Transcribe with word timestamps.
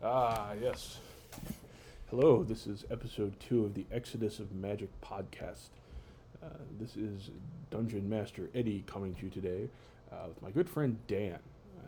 Ah, 0.00 0.52
yes. 0.62 0.98
Hello, 2.08 2.44
this 2.44 2.68
is 2.68 2.84
episode 2.88 3.34
two 3.40 3.64
of 3.64 3.74
the 3.74 3.84
Exodus 3.90 4.38
of 4.38 4.52
Magic 4.52 4.90
podcast. 5.00 5.70
Uh, 6.40 6.50
this 6.78 6.96
is 6.96 7.30
Dungeon 7.72 8.08
Master 8.08 8.48
Eddie 8.54 8.84
coming 8.86 9.12
to 9.16 9.24
you 9.24 9.30
today 9.30 9.68
uh, 10.12 10.28
with 10.28 10.40
my 10.40 10.52
good 10.52 10.68
friend 10.68 10.96
Dan. 11.08 11.40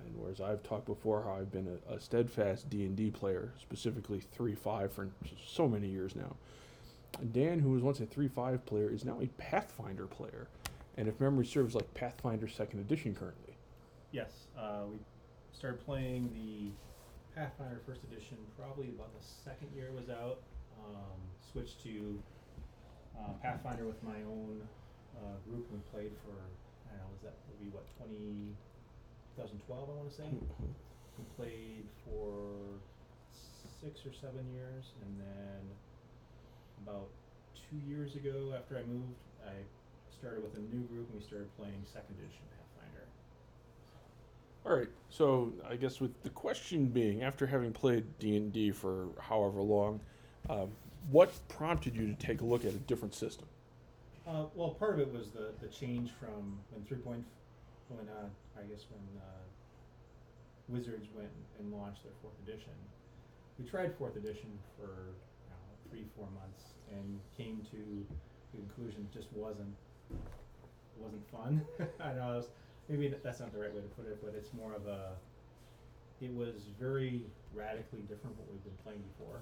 And 0.05 0.17
whereas 0.17 0.41
I've 0.41 0.65
talked 0.65 0.87
before 0.87 1.23
how 1.23 1.35
I've 1.35 1.53
been 1.53 1.79
a, 1.89 1.95
a 1.95 2.01
steadfast 2.01 2.69
D&D 2.69 3.13
player, 3.13 3.53
specifically 3.61 4.23
3.5 4.37 4.91
for 4.91 5.09
so 5.47 5.69
many 5.69 5.87
years 5.87 6.17
now. 6.17 6.35
Dan, 7.33 7.61
who 7.61 7.71
was 7.71 7.83
once 7.83 8.01
a 8.01 8.07
3.5 8.07 8.65
player, 8.67 8.91
is 8.91 9.05
now 9.05 9.21
a 9.21 9.27
Pathfinder 9.39 10.07
player. 10.07 10.49
And 10.97 11.07
if 11.07 11.21
memory 11.21 11.47
serves, 11.47 11.77
like 11.77 11.95
Pathfinder 11.95 12.49
2nd 12.49 12.81
Edition 12.81 13.15
currently. 13.15 13.55
Yes, 14.11 14.33
uh, 14.59 14.87
we 14.91 14.99
started 15.53 15.85
playing 15.85 16.31
the 16.35 16.73
Pathfinder 17.35 17.81
First 17.87 18.03
Edition 18.11 18.37
probably 18.59 18.91
about 18.91 19.15
the 19.15 19.23
second 19.23 19.71
year 19.75 19.89
it 19.89 19.95
was 19.95 20.11
out. 20.11 20.43
Um, 20.81 21.21
switched 21.53 21.83
to 21.85 22.19
uh, 23.15 23.33
Pathfinder 23.43 23.85
with 23.85 24.03
my 24.03 24.17
own 24.27 24.63
uh, 25.15 25.37
group 25.47 25.69
and 25.71 25.79
we 25.79 25.85
played 25.93 26.13
for 26.25 26.35
I 26.89 26.97
don't 26.97 27.07
know 27.07 27.13
was 27.13 27.23
that 27.23 27.37
would 27.47 27.61
be 27.61 27.71
what 27.71 27.87
20, 27.99 28.57
2012 29.37 29.63
I 29.71 29.93
want 29.93 30.11
to 30.11 30.17
say. 30.17 30.29
We 31.19 31.25
played 31.37 31.85
for 32.03 32.81
six 33.81 34.03
or 34.05 34.13
seven 34.13 34.45
years 34.53 34.97
and 35.05 35.21
then 35.21 35.63
about 36.83 37.09
two 37.55 37.79
years 37.87 38.17
ago 38.17 38.57
after 38.57 38.79
I 38.79 38.85
moved 38.89 39.15
I 39.47 39.55
started 40.19 40.43
with 40.43 40.57
a 40.57 40.65
new 40.69 40.83
group 40.89 41.09
and 41.13 41.21
we 41.21 41.25
started 41.25 41.49
playing 41.57 41.81
second 41.87 42.17
edition. 42.19 42.45
All 44.67 44.77
right. 44.77 44.89
So 45.09 45.53
I 45.69 45.77
guess 45.77 46.01
with 46.01 46.23
the 46.23 46.31
question 46.31 46.87
being, 46.87 47.23
after 47.23 47.47
having 47.47 47.73
played 47.73 48.05
D 48.19 48.37
and 48.37 48.53
D 48.53 48.71
for 48.71 49.09
however 49.19 49.63
long, 49.63 50.01
um, 50.49 50.71
what 51.11 51.33
prompted 51.49 51.97
you 51.97 52.07
to 52.07 52.15
take 52.15 52.41
a 52.41 52.45
look 52.45 52.65
at 52.65 52.73
a 52.73 52.79
different 52.79 53.15
system? 53.15 53.47
Uh, 54.27 54.45
well, 54.55 54.71
part 54.71 54.95
of 54.95 55.01
it 55.01 55.13
was 55.13 55.31
the, 55.31 55.51
the 55.61 55.69
change 55.69 56.11
from 56.21 56.59
when 56.71 56.85
three 56.87 56.99
point, 56.99 57.25
when 57.89 58.07
uh, 58.09 58.29
I 58.59 58.63
guess 58.65 58.85
when 58.91 59.03
uh, 59.21 59.41
Wizards 60.69 61.09
went 61.17 61.31
and 61.59 61.73
launched 61.73 62.05
their 62.05 62.13
fourth 62.23 62.35
edition. 62.47 62.73
We 63.59 63.69
tried 63.69 63.95
fourth 63.97 64.17
edition 64.17 64.51
for 64.77 64.87
I 64.87 65.53
don't 65.53 65.67
know, 65.67 65.91
three 65.91 66.05
four 66.17 66.29
months 66.39 66.63
and 66.93 67.19
came 67.37 67.61
to 67.71 68.07
the 68.53 68.59
conclusion 68.59 69.07
it 69.11 69.17
just 69.17 69.29
wasn't 69.35 69.75
wasn't 70.99 71.29
fun. 71.31 71.63
I 72.01 72.13
know 72.13 72.35
it 72.35 72.37
was, 72.37 72.49
maybe 72.91 73.15
that's 73.23 73.39
not 73.41 73.53
the 73.55 73.59
right 73.63 73.73
way 73.73 73.81
to 73.81 73.93
put 73.95 74.07
it, 74.11 74.19
but 74.23 74.35
it's 74.35 74.53
more 74.53 74.75
of 74.75 74.87
a. 74.87 75.15
It 76.21 76.35
was 76.35 76.69
very 76.79 77.23
radically 77.55 78.03
different 78.05 78.37
what 78.37 78.51
we've 78.53 78.65
been 78.67 78.77
playing 78.85 79.01
before, 79.17 79.41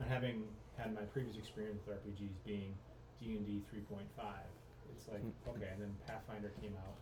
and 0.00 0.08
having 0.08 0.46
had 0.78 0.94
my 0.94 1.02
previous 1.12 1.36
experience 1.36 1.82
with 1.84 1.98
RPGs 2.00 2.38
being 2.46 2.72
D 3.20 3.36
and 3.36 3.44
D 3.44 3.60
three 3.68 3.82
point 3.90 4.06
five, 4.16 4.48
it's 4.94 5.08
like 5.10 5.20
Hmm. 5.20 5.50
okay, 5.58 5.68
and 5.74 5.82
then 5.82 5.92
Pathfinder 6.06 6.54
came 6.62 6.72
out, 6.86 6.96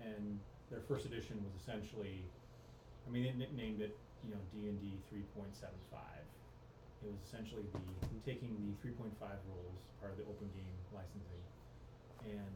and 0.00 0.38
their 0.70 0.80
first 0.86 1.04
edition 1.04 1.42
was 1.42 1.52
essentially, 1.60 2.22
I 3.04 3.10
mean, 3.10 3.26
they 3.26 3.34
nicknamed 3.34 3.82
it, 3.82 3.98
you 4.24 4.30
know, 4.30 4.40
D 4.54 4.70
and 4.70 4.78
D 4.80 4.96
three 5.10 5.26
point 5.36 5.52
seven 5.52 5.76
five. 5.90 6.24
It 7.04 7.10
was 7.10 7.20
essentially 7.26 7.64
the 7.72 7.80
taking 8.24 8.52
the 8.56 8.72
three 8.80 8.92
point 8.94 9.12
five 9.18 9.36
rules, 9.52 9.80
part 10.00 10.12
of 10.12 10.18
the 10.20 10.24
open 10.24 10.48
game 10.56 10.76
licensing, 10.94 11.44
and 12.24 12.54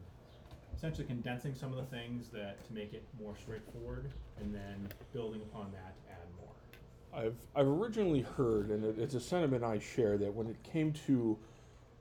essentially 0.75 1.07
condensing 1.07 1.55
some 1.55 1.71
of 1.71 1.77
the 1.77 1.95
things 1.95 2.29
that 2.29 2.65
to 2.67 2.73
make 2.73 2.93
it 2.93 3.03
more 3.19 3.33
straightforward, 3.41 4.11
and 4.39 4.53
then 4.53 4.89
building 5.13 5.41
upon 5.41 5.71
that 5.71 5.95
to 5.95 6.11
add 6.11 6.27
more. 6.37 7.25
I've 7.25 7.35
I've 7.55 7.67
originally 7.67 8.21
heard, 8.21 8.69
and 8.69 8.83
it, 8.83 8.99
it's 8.99 9.15
a 9.15 9.21
sentiment 9.21 9.63
I 9.63 9.79
share, 9.79 10.17
that 10.17 10.33
when 10.33 10.47
it 10.47 10.61
came 10.63 10.91
to 11.07 11.37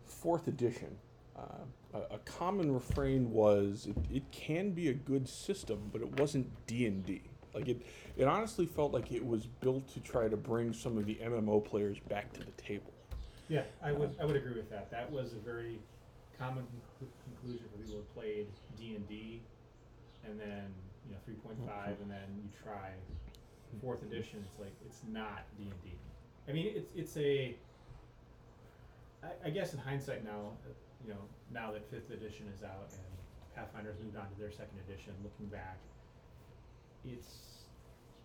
fourth 0.05 0.49
edition, 0.49 0.97
uh, 1.37 1.65
a, 1.95 2.15
a 2.15 2.19
common 2.25 2.73
refrain 2.73 3.31
was 3.31 3.87
it, 3.89 3.97
it 4.13 4.31
can 4.33 4.73
be 4.73 4.89
a 4.89 4.95
good 4.95 5.29
system, 5.29 5.91
but 5.93 6.01
it 6.03 6.21
wasn't 6.21 6.49
D 6.67 6.87
and 6.87 7.05
D. 7.07 7.23
Like 7.55 7.69
it, 7.69 7.87
it 8.17 8.27
honestly 8.27 8.67
felt 8.67 8.93
like 8.93 9.13
it 9.13 9.25
was 9.25 9.47
built 9.47 9.87
to 9.95 10.01
try 10.01 10.29
to 10.29 10.37
bring 10.37 10.73
some 10.73 10.99
of 10.99 11.07
the 11.07 11.15
MMO 11.23 11.65
players 11.65 12.01
back 12.01 12.33
to 12.33 12.41
the 12.41 12.51
table. 12.53 12.93
Yeah, 13.49 13.63
I 13.83 13.93
would 13.93 14.17
I 14.21 14.25
would 14.25 14.37
agree 14.37 14.55
with 14.55 14.71
that. 14.71 14.91
That 14.91 15.11
was 15.11 15.35
a 15.35 15.37
very 15.37 15.79
common 16.39 16.65
conclu- 16.65 17.13
conclusion 17.25 17.67
for 17.73 17.79
people 17.79 18.03
who 18.03 18.21
played 18.21 18.47
D 18.77 18.95
and 18.97 19.09
D, 19.09 19.43
and 20.25 20.39
then 20.39 20.73
you 21.07 21.13
know 21.13 21.19
three 21.25 21.35
point 21.35 21.59
five, 21.67 21.97
and 22.01 22.11
then 22.11 22.29
you 22.43 22.49
try 22.63 22.91
fourth 23.81 24.03
edition. 24.03 24.45
It's 24.49 24.59
like 24.59 24.75
it's 24.87 25.01
not 25.11 25.45
D 25.59 25.65
and 25.65 25.83
D. 25.83 25.93
I 26.49 26.53
mean, 26.53 26.73
it's 26.75 26.91
it's 26.95 27.17
a. 27.17 27.57
I, 29.23 29.49
I 29.49 29.51
guess 29.51 29.73
in 29.73 29.79
hindsight 29.79 30.25
now, 30.25 30.53
uh, 30.67 30.73
you 31.05 31.11
know, 31.13 31.21
now 31.53 31.73
that 31.73 31.89
fifth 31.91 32.11
edition 32.11 32.47
is 32.55 32.63
out 32.63 32.93
and 32.93 33.15
Pathfinder's 33.57 33.99
moved 34.03 34.17
on 34.17 34.29
to 34.29 34.39
their 34.39 34.51
second 34.51 34.79
edition, 34.89 35.13
looking 35.23 35.47
back, 35.47 35.79
it's 37.05 37.65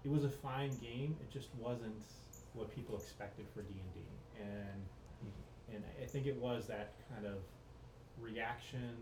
it 0.03 0.12
was 0.12 0.24
a 0.24 0.30
fine 0.30 0.72
game. 0.81 1.16
It 1.22 1.31
just 1.31 1.50
wasn't 1.58 2.03
what 2.53 2.74
people 2.74 2.98
expected 2.98 3.46
for 3.53 3.62
D 3.62 3.69
and 3.74 3.94
D, 3.94 4.00
and 4.42 4.81
and 5.74 5.84
I 6.02 6.06
think 6.06 6.25
it 6.25 6.36
was 6.36 6.68
that 6.68 6.94
kind 7.14 7.25
of 7.25 7.38
reaction 8.22 8.96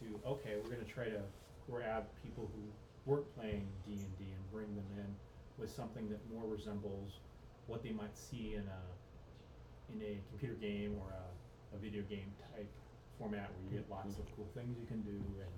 to 0.00 0.28
okay, 0.28 0.56
we're 0.62 0.70
going 0.70 0.84
to 0.84 0.92
try 0.92 1.04
to 1.04 1.20
grab 1.70 2.04
people 2.22 2.50
who 2.54 2.62
weren't 3.10 3.26
playing 3.36 3.66
D 3.86 3.92
and 3.92 4.18
D 4.18 4.24
and 4.24 4.52
bring 4.52 4.74
them 4.74 4.86
in 4.96 5.06
with 5.58 5.70
something 5.70 6.08
that 6.08 6.18
more 6.32 6.48
resembles 6.50 7.20
what 7.66 7.82
they 7.82 7.90
might 7.92 8.16
see 8.16 8.54
in 8.54 8.64
a 8.66 9.94
in 9.94 10.02
a 10.02 10.18
computer 10.30 10.54
game 10.54 10.96
or 11.00 11.12
a, 11.12 11.76
a 11.76 11.78
video 11.78 12.02
game 12.02 12.32
type 12.54 12.68
format 13.18 13.50
where 13.50 13.72
you 13.72 13.78
get 13.78 13.90
lots 13.90 14.18
of 14.18 14.24
cool 14.36 14.48
things 14.54 14.76
you 14.80 14.86
can 14.86 15.00
do 15.02 15.10
and 15.10 15.48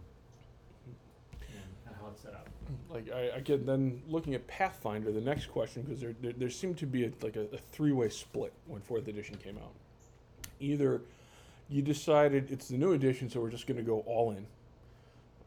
and, 1.86 1.96
how 2.00 2.08
it's 2.08 2.22
set 2.22 2.32
up. 2.32 2.48
like 2.88 3.10
I, 3.12 3.36
again 3.36 3.66
then 3.66 4.02
looking 4.08 4.34
at 4.34 4.46
pathfinder 4.46 5.12
the 5.12 5.20
next 5.20 5.46
question 5.46 5.82
because 5.82 6.00
there, 6.00 6.14
there 6.22 6.32
there 6.32 6.50
seemed 6.50 6.78
to 6.78 6.86
be 6.86 7.04
a, 7.04 7.12
like 7.22 7.36
a, 7.36 7.42
a 7.52 7.58
three-way 7.58 8.08
split 8.08 8.52
when 8.66 8.80
fourth 8.80 9.06
edition 9.08 9.36
came 9.36 9.58
out 9.58 9.72
either 10.58 11.02
you 11.72 11.83
decided 11.83 12.50
it's 12.50 12.69
the 12.69 12.77
new 12.77 12.93
edition 12.93 13.28
so 13.31 13.41
we're 13.41 13.50
just 13.50 13.66
going 13.66 13.77
to 13.77 13.83
go 13.83 14.00
all 14.00 14.31
in 14.33 14.47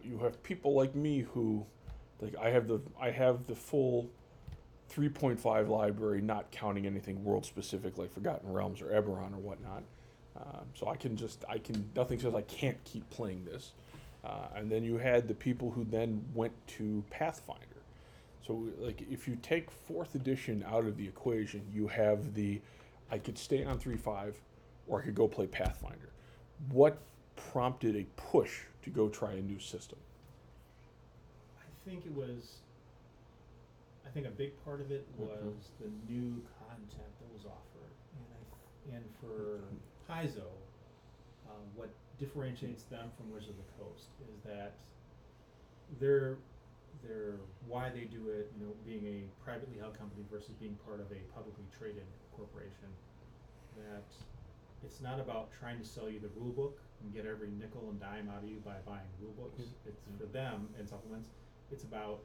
you 0.03 0.17
have 0.19 0.41
people 0.43 0.73
like 0.73 0.95
me 0.95 1.19
who 1.33 1.65
like 2.21 2.35
i 2.41 2.49
have 2.49 2.67
the 2.67 2.81
i 2.99 3.09
have 3.09 3.45
the 3.47 3.55
full 3.55 4.09
3.5 4.93 5.67
library 5.67 6.21
not 6.21 6.49
counting 6.51 6.85
anything 6.85 7.23
world 7.23 7.45
specific 7.45 7.97
like 7.97 8.13
forgotten 8.13 8.51
realms 8.51 8.81
or 8.81 8.85
eberron 8.85 9.33
or 9.33 9.39
whatnot 9.39 9.83
um, 10.37 10.65
so 10.73 10.87
i 10.87 10.95
can 10.95 11.15
just 11.15 11.43
i 11.49 11.57
can 11.57 11.89
nothing 11.95 12.19
says 12.19 12.33
i 12.35 12.41
can't 12.41 12.83
keep 12.83 13.09
playing 13.09 13.43
this 13.45 13.71
uh, 14.25 14.47
and 14.55 14.71
then 14.71 14.83
you 14.83 14.97
had 14.97 15.27
the 15.27 15.33
people 15.33 15.69
who 15.69 15.85
then 15.85 16.23
went 16.33 16.53
to 16.67 17.03
Pathfinder. 17.11 17.61
So, 18.45 18.67
like, 18.79 19.03
if 19.09 19.27
you 19.27 19.37
take 19.41 19.69
fourth 19.69 20.15
edition 20.15 20.65
out 20.67 20.85
of 20.85 20.97
the 20.97 21.07
equation, 21.07 21.61
you 21.71 21.87
have 21.87 22.33
the 22.33 22.59
I 23.11 23.19
could 23.19 23.37
stay 23.37 23.63
on 23.63 23.77
3.5 23.77 24.33
or 24.87 25.01
I 25.01 25.05
could 25.05 25.15
go 25.15 25.27
play 25.27 25.45
Pathfinder. 25.45 26.09
What 26.69 26.99
prompted 27.35 27.95
a 27.95 28.05
push 28.15 28.61
to 28.83 28.89
go 28.89 29.09
try 29.09 29.33
a 29.33 29.41
new 29.41 29.59
system? 29.59 29.99
I 31.59 31.89
think 31.89 32.05
it 32.05 32.13
was. 32.13 32.59
I 34.05 34.09
think 34.09 34.25
a 34.27 34.31
big 34.31 34.53
part 34.63 34.79
of 34.81 34.91
it 34.91 35.05
Mhm. 35.17 35.25
was 35.25 35.69
the 35.79 35.89
new 36.11 36.41
content 36.59 37.19
that 37.19 37.33
was 37.33 37.45
offered, 37.45 37.91
and 38.15 38.25
I, 38.93 38.95
and 38.95 39.15
for 39.19 39.63
Paizo, 40.07 40.47
um, 41.49 41.75
what 41.75 41.89
differentiates 42.17 42.83
them 42.85 43.11
from 43.17 43.31
Wizards 43.31 43.57
of 43.59 43.65
the 43.65 43.83
Coast 43.83 44.07
is 44.29 44.41
that 44.43 44.73
they're 45.99 46.37
they're 47.03 47.37
why 47.67 47.89
they 47.89 48.05
do 48.05 48.29
it. 48.29 48.51
You 48.57 48.67
know, 48.67 48.73
being 48.85 49.05
a 49.05 49.43
privately 49.43 49.77
held 49.77 49.95
company 49.97 50.23
versus 50.31 50.55
being 50.55 50.75
part 50.77 50.99
of 51.01 51.11
a 51.11 51.19
publicly 51.33 51.65
traded 51.77 52.05
corporation. 52.35 52.89
That 53.75 54.05
it's 54.85 55.01
not 55.01 55.19
about 55.19 55.49
trying 55.59 55.79
to 55.79 55.85
sell 55.85 56.09
you 56.09 56.19
the 56.19 56.29
rule 56.37 56.53
book 56.53 56.79
and 57.01 57.13
get 57.13 57.25
every 57.25 57.49
nickel 57.49 57.89
and 57.89 57.99
dime 57.99 58.29
out 58.29 58.43
of 58.43 58.49
you 58.49 58.57
by 58.63 58.77
buying 58.85 59.07
rule 59.19 59.33
books. 59.33 59.61
Mhm. 59.61 59.87
It's 59.89 60.01
for 60.17 60.25
them 60.27 60.69
and 60.77 60.87
supplements. 60.87 61.29
It's 61.71 61.83
about 61.83 62.21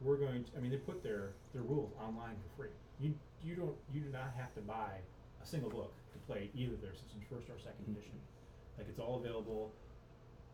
we're 0.00 0.16
going 0.18 0.44
to. 0.44 0.56
I 0.56 0.60
mean, 0.60 0.70
they 0.70 0.78
put 0.78 1.02
their 1.02 1.32
their 1.52 1.62
rules 1.62 1.92
online 1.98 2.36
for 2.42 2.48
free. 2.62 2.74
You 3.00 3.14
you 3.42 3.54
don't 3.56 3.76
you 3.92 4.00
do 4.02 4.10
not 4.10 4.32
have 4.34 4.52
to 4.54 4.60
buy 4.60 5.00
a 5.42 5.46
single 5.46 5.70
book 5.70 5.94
to 6.12 6.18
play 6.26 6.50
either 6.54 6.74
of 6.74 6.80
their 6.82 6.94
systems, 6.94 7.24
first 7.30 7.48
or 7.48 7.58
2nd 7.58 7.86
Mhm. 7.86 7.96
edition. 7.96 8.20
Like 8.78 8.88
it's 8.88 8.98
all 8.98 9.16
available 9.18 9.72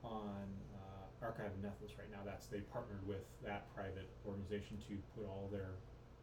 on 0.04 0.46
uh, 0.74 1.24
Archive 1.26 1.52
of 1.52 1.58
Nethys 1.58 1.96
right 1.98 2.10
now. 2.10 2.22
That's 2.24 2.46
they 2.46 2.60
partnered 2.60 3.04
with 3.06 3.24
that 3.42 3.72
private 3.74 4.08
organization 4.26 4.78
to 4.88 4.96
put 5.16 5.26
all 5.26 5.48
their 5.50 5.74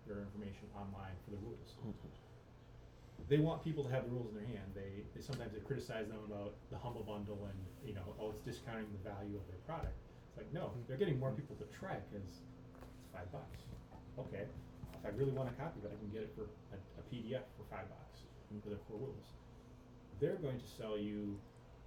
their 0.08 0.22
information 0.22 0.70
online 0.76 1.16
for 1.26 1.32
the 1.32 1.38
rules. 1.38 1.76
They 3.28 3.42
want 3.42 3.64
people 3.64 3.84
to 3.84 3.90
have 3.90 4.06
the 4.06 4.12
rules 4.14 4.30
in 4.30 4.36
their 4.38 4.46
hand. 4.46 4.70
They, 4.78 5.02
they 5.16 5.22
sometimes 5.22 5.54
they 5.54 5.64
criticize 5.66 6.08
them 6.08 6.22
about 6.30 6.54
the 6.70 6.78
humble 6.78 7.02
bundle 7.02 7.50
and 7.50 7.58
you 7.82 7.98
know 7.98 8.06
oh 8.22 8.30
it's 8.30 8.44
discounting 8.46 8.86
the 8.94 9.02
value 9.02 9.34
of 9.34 9.46
their 9.50 9.62
product. 9.66 9.98
It's 10.30 10.38
like 10.38 10.52
no, 10.54 10.70
mm-hmm. 10.70 10.86
they're 10.86 11.02
getting 11.02 11.18
more 11.18 11.32
people 11.34 11.56
to 11.58 11.68
try 11.74 11.98
because 12.06 12.22
it's 12.22 12.44
five 13.10 13.26
bucks. 13.32 13.66
Okay, 14.20 14.46
if 14.46 15.04
I 15.04 15.10
really 15.18 15.34
want 15.34 15.50
a 15.50 15.56
copy 15.58 15.82
of 15.82 15.90
it, 15.90 15.92
I 15.96 15.98
can 16.00 16.12
get 16.14 16.24
it 16.28 16.32
for 16.38 16.48
a, 16.72 16.78
a 17.00 17.04
PDF 17.10 17.44
for 17.58 17.66
five 17.72 17.90
bucks 17.90 18.28
mm-hmm. 18.52 18.62
for 18.62 18.70
the 18.70 18.80
core 18.86 19.02
rules. 19.10 19.30
They're 20.22 20.40
going 20.40 20.60
to 20.62 20.70
sell 20.78 20.96
you 20.96 21.36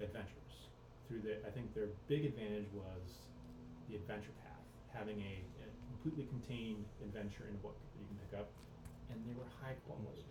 adventures 0.01 0.69
through 1.07 1.23
the. 1.23 1.39
I 1.47 1.51
think 1.55 1.73
their 1.73 1.93
big 2.11 2.25
advantage 2.25 2.69
was 2.75 3.29
the 3.89 3.97
adventure 3.97 4.35
path, 4.45 4.65
having 4.93 5.23
a, 5.23 5.35
a 5.65 5.67
completely 5.93 6.27
contained 6.29 6.85
adventure 7.01 7.49
in 7.49 7.57
a 7.57 7.63
book 7.65 7.77
that 7.77 7.99
you 8.01 8.07
can 8.09 8.19
pick 8.21 8.35
up, 8.37 8.49
and 9.09 9.17
they 9.25 9.33
were 9.37 9.49
high 9.61 9.77
quality. 9.89 10.27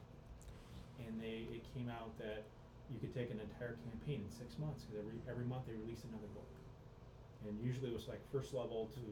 And 1.05 1.21
they 1.21 1.45
it 1.53 1.63
came 1.75 1.89
out 1.89 2.17
that 2.17 2.47
you 2.89 2.97
could 2.99 3.13
take 3.13 3.29
an 3.29 3.39
entire 3.39 3.75
campaign 3.85 4.23
in 4.23 4.31
six 4.31 4.57
months 4.57 4.87
because 4.87 5.03
every 5.03 5.17
every 5.29 5.45
month 5.45 5.67
they 5.67 5.75
released 5.77 6.07
another 6.09 6.29
book. 6.33 6.49
And 7.45 7.53
usually 7.61 7.93
it 7.93 7.95
was 7.95 8.09
like 8.09 8.19
first 8.33 8.53
level 8.53 8.89
to 8.97 9.03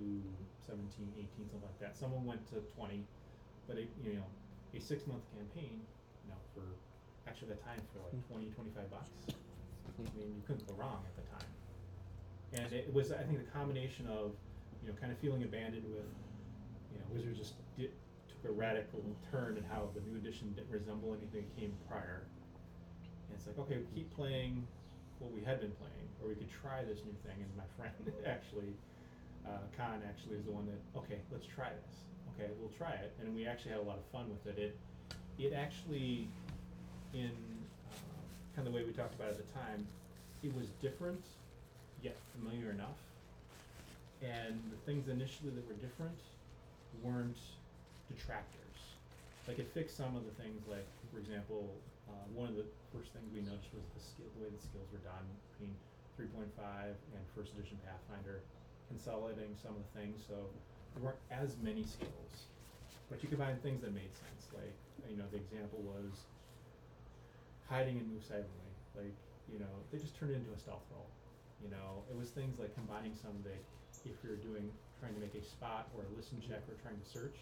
17, 0.66 0.82
18, 1.14 1.30
something 1.46 1.62
like 1.62 1.80
that. 1.80 1.94
Someone 1.96 2.26
went 2.26 2.42
to 2.52 2.60
20, 2.74 3.06
but 3.70 3.78
a, 3.78 3.86
you 4.02 4.18
know, 4.18 4.28
a 4.74 4.82
six 4.82 5.06
month 5.06 5.22
campaign, 5.38 5.78
you 6.26 6.30
know, 6.34 6.40
for 6.58 6.66
actually 7.30 7.54
the 7.54 7.62
time 7.62 7.80
for 7.94 8.02
like 8.02 8.18
20, 8.28 8.50
25 8.50 8.92
bucks. 8.92 9.10
I 9.30 10.02
mean, 10.02 10.36
you 10.36 10.44
couldn't 10.48 10.66
go 10.68 10.74
wrong 10.76 11.06
at 11.06 11.16
the 11.16 11.26
time. 11.32 11.52
And 12.54 12.74
it 12.74 12.92
was, 12.94 13.12
I 13.12 13.24
think, 13.24 13.38
the 13.40 13.52
combination 13.52 14.08
of, 14.08 14.32
you 14.82 14.90
know, 14.90 14.96
kind 15.00 15.12
of 15.12 15.18
feeling 15.20 15.44
abandoned 15.44 15.86
with, 15.86 16.10
you 16.92 16.98
know, 17.00 17.06
Wizards 17.14 17.38
just 17.40 17.54
did, 17.78 17.92
a 18.46 18.52
radical 18.52 19.02
turn 19.32 19.58
in 19.58 19.64
how 19.66 19.90
the 19.94 20.02
new 20.10 20.18
edition 20.18 20.54
didn't 20.54 20.70
resemble 20.70 21.14
anything 21.14 21.46
that 21.46 21.60
came 21.60 21.74
prior. 21.90 22.24
And 23.30 23.38
it's 23.38 23.48
like, 23.48 23.58
okay, 23.60 23.78
we 23.78 23.88
keep 23.94 24.14
playing 24.16 24.66
what 25.20 25.32
we 25.32 25.42
had 25.42 25.60
been 25.60 25.74
playing, 25.82 26.08
or 26.22 26.30
we 26.30 26.36
could 26.36 26.52
try 26.52 26.84
this 26.84 27.02
new 27.06 27.16
thing. 27.26 27.38
And 27.42 27.50
my 27.58 27.68
friend 27.78 27.94
actually, 28.26 28.74
uh, 29.46 29.66
Khan 29.78 30.02
actually 30.08 30.38
is 30.38 30.46
the 30.46 30.52
one 30.52 30.66
that, 30.68 30.82
okay, 31.00 31.20
let's 31.32 31.46
try 31.46 31.70
this. 31.70 31.96
Okay, 32.36 32.52
we'll 32.60 32.74
try 32.78 32.94
it. 32.94 33.14
And 33.22 33.34
we 33.34 33.46
actually 33.46 33.72
had 33.72 33.80
a 33.80 33.88
lot 33.88 33.98
of 33.98 34.06
fun 34.12 34.30
with 34.30 34.46
it. 34.46 34.60
It, 34.60 34.78
it 35.40 35.54
actually, 35.54 36.28
in 37.14 37.32
uh, 37.32 37.98
kind 38.56 38.68
of 38.68 38.74
the 38.74 38.78
way 38.78 38.84
we 38.86 38.92
talked 38.92 39.16
about 39.16 39.30
it 39.30 39.40
at 39.40 39.48
the 39.48 39.54
time, 39.54 39.88
it 40.44 40.54
was 40.54 40.68
different, 40.82 41.24
yet 42.04 42.18
familiar 42.38 42.72
enough. 42.72 43.00
And 44.22 44.60
the 44.70 44.78
things 44.86 45.08
initially 45.08 45.52
that 45.52 45.68
were 45.68 45.76
different 45.76 46.18
weren't 47.04 47.38
detractors. 48.10 48.78
Like 49.48 49.60
it 49.62 49.70
fixed 49.74 49.98
some 49.98 50.18
of 50.18 50.26
the 50.26 50.34
things, 50.42 50.66
like 50.66 50.88
for 51.14 51.22
example, 51.22 51.70
uh, 52.10 52.26
one 52.34 52.50
of 52.50 52.58
the 52.58 52.66
first 52.94 53.14
things 53.14 53.30
we 53.34 53.42
noticed 53.42 53.70
was 53.74 53.86
the 53.94 54.02
skill, 54.02 54.30
the 54.38 54.46
way 54.46 54.50
the 54.50 54.62
skills 54.62 54.90
were 54.90 55.02
done 55.06 55.26
between 55.54 55.74
3.5 56.18 56.50
and 56.94 57.22
first 57.38 57.54
edition 57.54 57.78
Pathfinder, 57.86 58.42
consolidating 58.90 59.54
some 59.58 59.78
of 59.78 59.82
the 59.86 59.94
things 59.98 60.22
so 60.26 60.50
there 60.96 61.04
weren't 61.04 61.22
as 61.30 61.60
many 61.62 61.84
skills, 61.84 62.50
but 63.12 63.22
you 63.22 63.30
could 63.30 63.42
find 63.42 63.60
things 63.62 63.84
that 63.84 63.94
made 63.94 64.10
sense. 64.16 64.50
Like 64.54 64.74
you 65.10 65.18
know, 65.18 65.28
the 65.30 65.38
example 65.38 65.84
was 65.86 66.26
hiding 67.70 68.02
and 68.02 68.08
move 68.10 68.24
silently. 68.24 68.72
Like 68.98 69.16
you 69.52 69.60
know, 69.62 69.74
they 69.92 70.02
just 70.02 70.18
turned 70.18 70.34
it 70.34 70.42
into 70.42 70.54
a 70.56 70.60
stealth 70.60 70.86
roll. 70.90 71.10
You 71.62 71.70
know, 71.70 72.02
it 72.10 72.18
was 72.18 72.34
things 72.34 72.58
like 72.58 72.74
combining 72.74 73.14
some 73.14 73.34
of 73.38 73.44
the 73.46 73.54
if 74.06 74.18
you're 74.22 74.38
doing 74.40 74.70
trying 75.02 75.14
to 75.14 75.22
make 75.22 75.34
a 75.36 75.44
spot 75.44 75.90
or 75.98 76.06
a 76.06 76.12
listen 76.16 76.40
check 76.40 76.62
or 76.70 76.78
trying 76.82 76.98
to 76.98 77.08
search, 77.10 77.36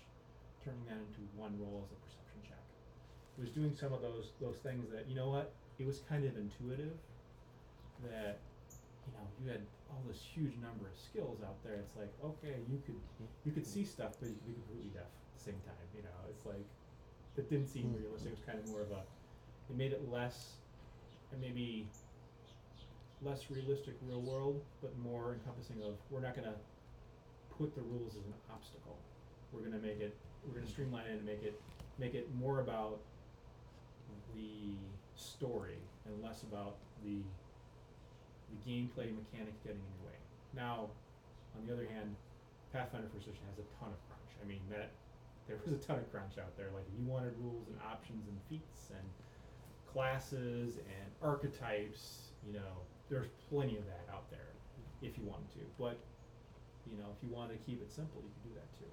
turning 0.63 0.85
that 0.87 0.97
into 1.03 1.21
one 1.35 1.53
roll 1.59 1.83
as 1.85 1.91
a 1.91 1.99
perception 1.99 2.39
check. 2.47 2.63
It 3.37 3.41
was 3.41 3.51
doing 3.51 3.75
some 3.75 3.91
of 3.93 4.01
those 4.01 4.31
those 4.39 4.57
things 4.63 4.89
that 4.91 5.07
you 5.09 5.15
know 5.15 5.29
what 5.29 5.51
it 5.79 5.85
was 5.85 5.99
kind 6.07 6.23
of 6.23 6.37
intuitive 6.37 6.95
that 8.07 8.39
you 9.07 9.11
know 9.13 9.25
you 9.43 9.51
had 9.51 9.61
all 9.91 10.01
this 10.07 10.21
huge 10.23 10.55
number 10.63 10.87
of 10.87 10.95
skills 10.95 11.39
out 11.43 11.59
there. 11.63 11.75
It's 11.83 11.95
like 11.99 12.11
okay, 12.23 12.63
you 12.71 12.79
could 12.85 12.99
you 13.43 13.51
could 13.51 13.67
see 13.67 13.83
stuff, 13.83 14.15
but 14.19 14.29
you 14.29 14.35
could 14.35 14.47
be 14.47 14.53
completely 14.53 14.91
deaf 14.93 15.09
at 15.11 15.33
the 15.37 15.43
same 15.51 15.59
time. 15.67 15.87
You 15.95 16.03
know, 16.03 16.17
it's 16.29 16.45
like 16.45 16.65
it 17.37 17.49
didn't 17.49 17.67
seem 17.67 17.91
Mm. 17.91 17.99
realistic. 17.99 18.31
It 18.31 18.37
was 18.37 18.45
kind 18.45 18.59
of 18.59 18.69
more 18.69 18.81
of 18.81 18.91
a 18.91 19.03
it 19.69 19.75
made 19.75 19.91
it 19.91 20.07
less 20.09 20.57
and 21.31 21.41
maybe 21.41 21.87
less 23.21 23.49
realistic 23.49 23.95
real 24.03 24.21
world, 24.21 24.61
but 24.81 24.95
more 24.99 25.33
encompassing 25.33 25.81
of 25.81 25.95
we're 26.11 26.19
not 26.21 26.35
gonna 26.35 26.55
put 27.57 27.73
the 27.75 27.81
rules 27.81 28.15
as 28.15 28.25
an 28.25 28.33
obstacle. 28.51 28.99
We're 29.51 29.61
gonna 29.61 29.79
make 29.81 29.99
it 29.99 30.15
we're 30.45 30.59
gonna 30.59 30.69
streamline 30.69 31.05
it 31.05 31.13
and 31.13 31.25
make 31.25 31.43
it 31.43 31.59
make 31.99 32.13
it 32.13 32.27
more 32.35 32.59
about 32.59 32.99
the 34.35 34.75
story 35.15 35.77
and 36.05 36.23
less 36.23 36.43
about 36.43 36.77
the 37.03 37.21
the 38.49 38.69
gameplay 38.69 39.09
mechanic 39.09 39.53
getting 39.63 39.81
in 39.81 39.91
your 39.97 40.11
way. 40.11 40.17
Now, 40.53 40.89
on 41.57 41.65
the 41.65 41.73
other 41.73 41.87
hand, 41.89 42.15
Pathfinder 42.71 43.07
First 43.13 43.27
Edition 43.27 43.45
has 43.49 43.57
a 43.57 43.67
ton 43.79 43.89
of 43.89 43.99
crunch. 44.09 44.31
I 44.41 44.45
mean 44.45 44.61
that 44.69 44.91
there 45.47 45.57
was 45.65 45.73
a 45.73 45.81
ton 45.81 45.97
of 45.97 46.09
crunch 46.11 46.37
out 46.37 46.55
there. 46.57 46.69
Like 46.73 46.85
if 46.87 46.95
you 46.99 47.05
wanted 47.05 47.33
rules 47.39 47.67
and 47.67 47.77
options 47.81 48.27
and 48.27 48.37
feats 48.49 48.89
and 48.89 49.05
classes 49.91 50.77
and 50.77 51.07
archetypes, 51.21 52.33
you 52.45 52.53
know, 52.53 52.83
there's 53.09 53.29
plenty 53.49 53.77
of 53.77 53.85
that 53.85 54.05
out 54.11 54.29
there 54.29 54.53
if 55.01 55.17
you 55.17 55.23
wanted 55.25 55.51
to. 55.53 55.63
But 55.77 55.97
you 56.89 56.97
know, 56.97 57.07
if 57.15 57.19
you 57.23 57.33
wanted 57.33 57.59
to 57.59 57.61
keep 57.63 57.81
it 57.81 57.91
simple, 57.91 58.21
you 58.21 58.31
could 58.41 58.53
do 58.53 58.55
that 58.59 58.69
too. 58.77 58.91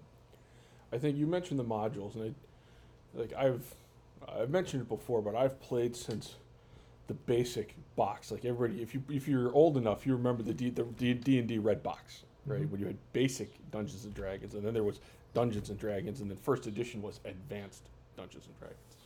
I 0.92 0.98
think 0.98 1.16
you 1.16 1.26
mentioned 1.26 1.60
the 1.60 1.64
modules, 1.64 2.14
and 2.16 2.34
I, 3.14 3.18
like 3.18 3.32
I've, 3.34 3.74
I've 4.28 4.50
mentioned 4.50 4.82
it 4.82 4.88
before, 4.88 5.22
but 5.22 5.34
I've 5.34 5.60
played 5.60 5.94
since 5.96 6.34
the 7.06 7.14
basic 7.14 7.74
box. 7.96 8.30
Like 8.30 8.44
everybody, 8.44 8.82
if 8.82 8.94
you 8.94 9.02
if 9.08 9.28
you're 9.28 9.52
old 9.52 9.76
enough, 9.76 10.06
you 10.06 10.14
remember 10.14 10.42
the 10.42 10.54
D 10.54 10.70
the 10.70 10.82
D 11.14 11.38
and 11.38 11.46
D 11.48 11.58
red 11.58 11.82
box, 11.82 12.22
right? 12.46 12.62
Mhm. 12.62 12.70
When 12.70 12.80
you 12.80 12.86
had 12.86 12.96
basic 13.12 13.50
Dungeons 13.70 14.04
and 14.04 14.14
Dragons, 14.14 14.54
and 14.54 14.64
then 14.64 14.74
there 14.74 14.84
was 14.84 15.00
Dungeons 15.34 15.70
and 15.70 15.78
Dragons, 15.78 16.20
and 16.20 16.30
then 16.30 16.38
first 16.38 16.66
edition 16.66 17.02
was 17.02 17.20
Advanced 17.24 17.82
Dungeons 18.16 18.46
and 18.46 18.58
Dragons. 18.58 18.96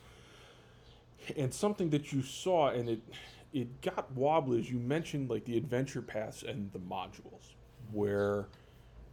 And 1.37 1.55
something 1.55 1.91
that 1.91 2.13
you 2.13 2.23
saw, 2.23 2.69
and 2.69 2.89
it 2.89 3.01
it 3.53 3.81
got 3.83 4.11
wobbly, 4.13 4.59
as 4.59 4.71
you 4.71 4.79
mentioned, 4.79 5.31
like 5.31 5.45
the 5.45 5.57
adventure 5.57 6.03
paths 6.03 6.43
and 6.43 6.73
the 6.73 6.79
modules, 6.81 7.53
where 7.93 8.47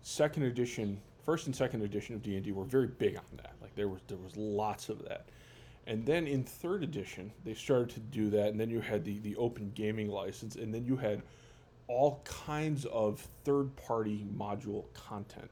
second 0.01 0.43
edition, 0.43 0.99
first 1.23 1.45
and 1.45 1.55
second 1.55 1.81
edition 1.83 2.15
of 2.15 2.21
D 2.21 2.35
and 2.35 2.43
D 2.43 2.51
were 2.51 2.63
very 2.63 2.87
big 2.87 3.17
on 3.17 3.23
that. 3.37 3.53
Like 3.61 3.75
there 3.75 3.87
was 3.87 4.01
there 4.07 4.17
was 4.17 4.35
lots 4.35 4.89
of 4.89 5.03
that, 5.05 5.29
and 5.87 6.05
then 6.05 6.27
in 6.27 6.43
third 6.43 6.83
edition 6.83 7.31
they 7.43 7.53
started 7.53 7.89
to 7.91 7.99
do 7.99 8.29
that, 8.31 8.49
and 8.49 8.59
then 8.59 8.69
you 8.69 8.81
had 8.81 9.03
the 9.03 9.19
the 9.19 9.35
open 9.35 9.71
gaming 9.75 10.09
license, 10.09 10.55
and 10.55 10.73
then 10.73 10.85
you 10.85 10.95
had 10.95 11.21
all 11.87 12.21
kinds 12.23 12.85
of 12.85 13.27
third 13.43 13.75
party 13.75 14.25
module 14.37 14.85
content, 14.93 15.51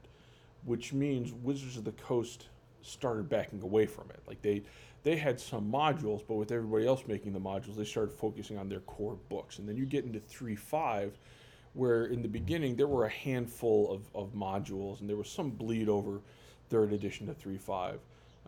which 0.64 0.92
means 0.92 1.32
Wizards 1.32 1.76
of 1.76 1.84
the 1.84 1.92
Coast 1.92 2.48
started 2.82 3.28
backing 3.28 3.60
away 3.62 3.86
from 3.86 4.08
it. 4.10 4.20
Like 4.26 4.40
they 4.42 4.62
they 5.02 5.16
had 5.16 5.40
some 5.40 5.70
modules, 5.70 6.22
but 6.26 6.34
with 6.34 6.52
everybody 6.52 6.86
else 6.86 7.04
making 7.06 7.32
the 7.32 7.40
modules, 7.40 7.76
they 7.76 7.84
started 7.84 8.12
focusing 8.12 8.58
on 8.58 8.68
their 8.68 8.80
core 8.80 9.16
books, 9.28 9.58
and 9.58 9.68
then 9.68 9.76
you 9.76 9.86
get 9.86 10.04
into 10.04 10.20
three 10.20 10.56
five 10.56 11.18
where 11.74 12.06
in 12.06 12.22
the 12.22 12.28
beginning 12.28 12.76
there 12.76 12.86
were 12.86 13.04
a 13.04 13.10
handful 13.10 13.90
of, 13.92 14.02
of 14.14 14.34
modules 14.34 15.00
and 15.00 15.08
there 15.08 15.16
was 15.16 15.28
some 15.28 15.50
bleed 15.50 15.88
over 15.88 16.20
third 16.68 16.92
edition 16.92 17.26
to 17.26 17.34
3.5 17.34 17.94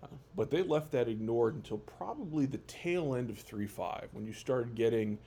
uh, 0.02 0.06
but 0.34 0.50
they 0.50 0.62
left 0.62 0.90
that 0.90 1.08
ignored 1.08 1.54
until 1.54 1.78
probably 1.78 2.46
the 2.46 2.58
tail 2.58 3.14
end 3.14 3.30
of 3.30 3.36
3.5 3.44 4.06
when 4.12 4.26
you 4.26 4.32
started 4.32 4.74
getting 4.74 5.18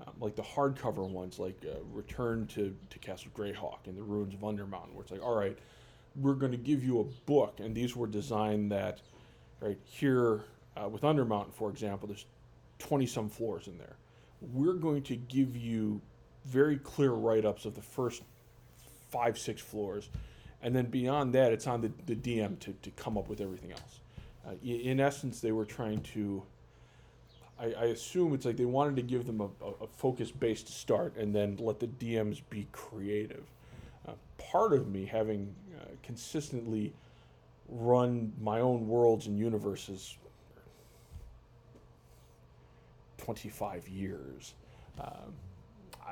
um, 0.00 0.12
like 0.20 0.34
the 0.34 0.42
hardcover 0.42 1.08
ones 1.08 1.38
like 1.38 1.62
uh, 1.66 1.78
return 1.92 2.46
to, 2.46 2.74
to 2.90 2.98
castle 2.98 3.30
greyhawk 3.36 3.86
and 3.86 3.96
the 3.96 4.02
ruins 4.02 4.34
of 4.34 4.40
undermountain 4.40 4.92
where 4.92 5.02
it's 5.02 5.12
like 5.12 5.22
all 5.22 5.36
right 5.36 5.58
we're 6.16 6.34
going 6.34 6.52
to 6.52 6.58
give 6.58 6.84
you 6.84 7.00
a 7.00 7.04
book 7.26 7.60
and 7.60 7.74
these 7.74 7.96
were 7.96 8.06
designed 8.06 8.70
that 8.70 9.00
right 9.60 9.78
here 9.84 10.42
uh, 10.76 10.88
with 10.88 11.02
undermountain 11.02 11.52
for 11.52 11.70
example 11.70 12.06
there's 12.08 12.26
20 12.82 13.06
some 13.06 13.28
floors 13.28 13.68
in 13.68 13.78
there. 13.78 13.96
We're 14.40 14.74
going 14.74 15.02
to 15.04 15.16
give 15.16 15.56
you 15.56 16.00
very 16.44 16.76
clear 16.78 17.10
write-ups 17.10 17.64
of 17.64 17.74
the 17.74 17.82
first 17.82 18.22
five 19.10 19.38
six 19.38 19.60
floors. 19.60 20.08
And 20.62 20.74
then 20.74 20.86
beyond 20.86 21.34
that 21.34 21.52
it's 21.52 21.66
on 21.66 21.80
the, 21.80 21.92
the 22.06 22.14
dm 22.14 22.58
to, 22.60 22.72
to 22.72 22.90
come 22.92 23.18
up 23.18 23.28
with 23.28 23.40
everything 23.40 23.72
else. 23.72 24.00
Uh, 24.46 24.54
in 24.64 25.00
essence 25.00 25.40
they 25.40 25.52
were 25.52 25.64
trying 25.64 26.00
to 26.00 26.42
I, 27.60 27.66
I 27.66 27.84
assume 27.86 28.34
it's 28.34 28.44
like 28.44 28.56
they 28.56 28.64
wanted 28.64 28.96
to 28.96 29.02
give 29.02 29.26
them 29.26 29.40
a, 29.40 29.44
a, 29.64 29.86
focus 29.86 30.30
based 30.30 30.68
start 30.68 31.16
and 31.16 31.34
then 31.34 31.56
let 31.60 31.78
the 31.78 31.86
dms 31.86 32.40
be 32.50 32.66
creative. 32.72 33.44
Uh, 34.06 34.12
part 34.38 34.72
of 34.72 34.88
me 34.88 35.04
having 35.04 35.54
uh, 35.80 35.84
consistently 36.02 36.92
run 37.68 38.32
my 38.40 38.60
own 38.60 38.88
worlds 38.88 39.26
and 39.26 39.38
universes 39.38 40.16
25 43.18 43.88
years 43.88 44.54
um, 45.00 45.32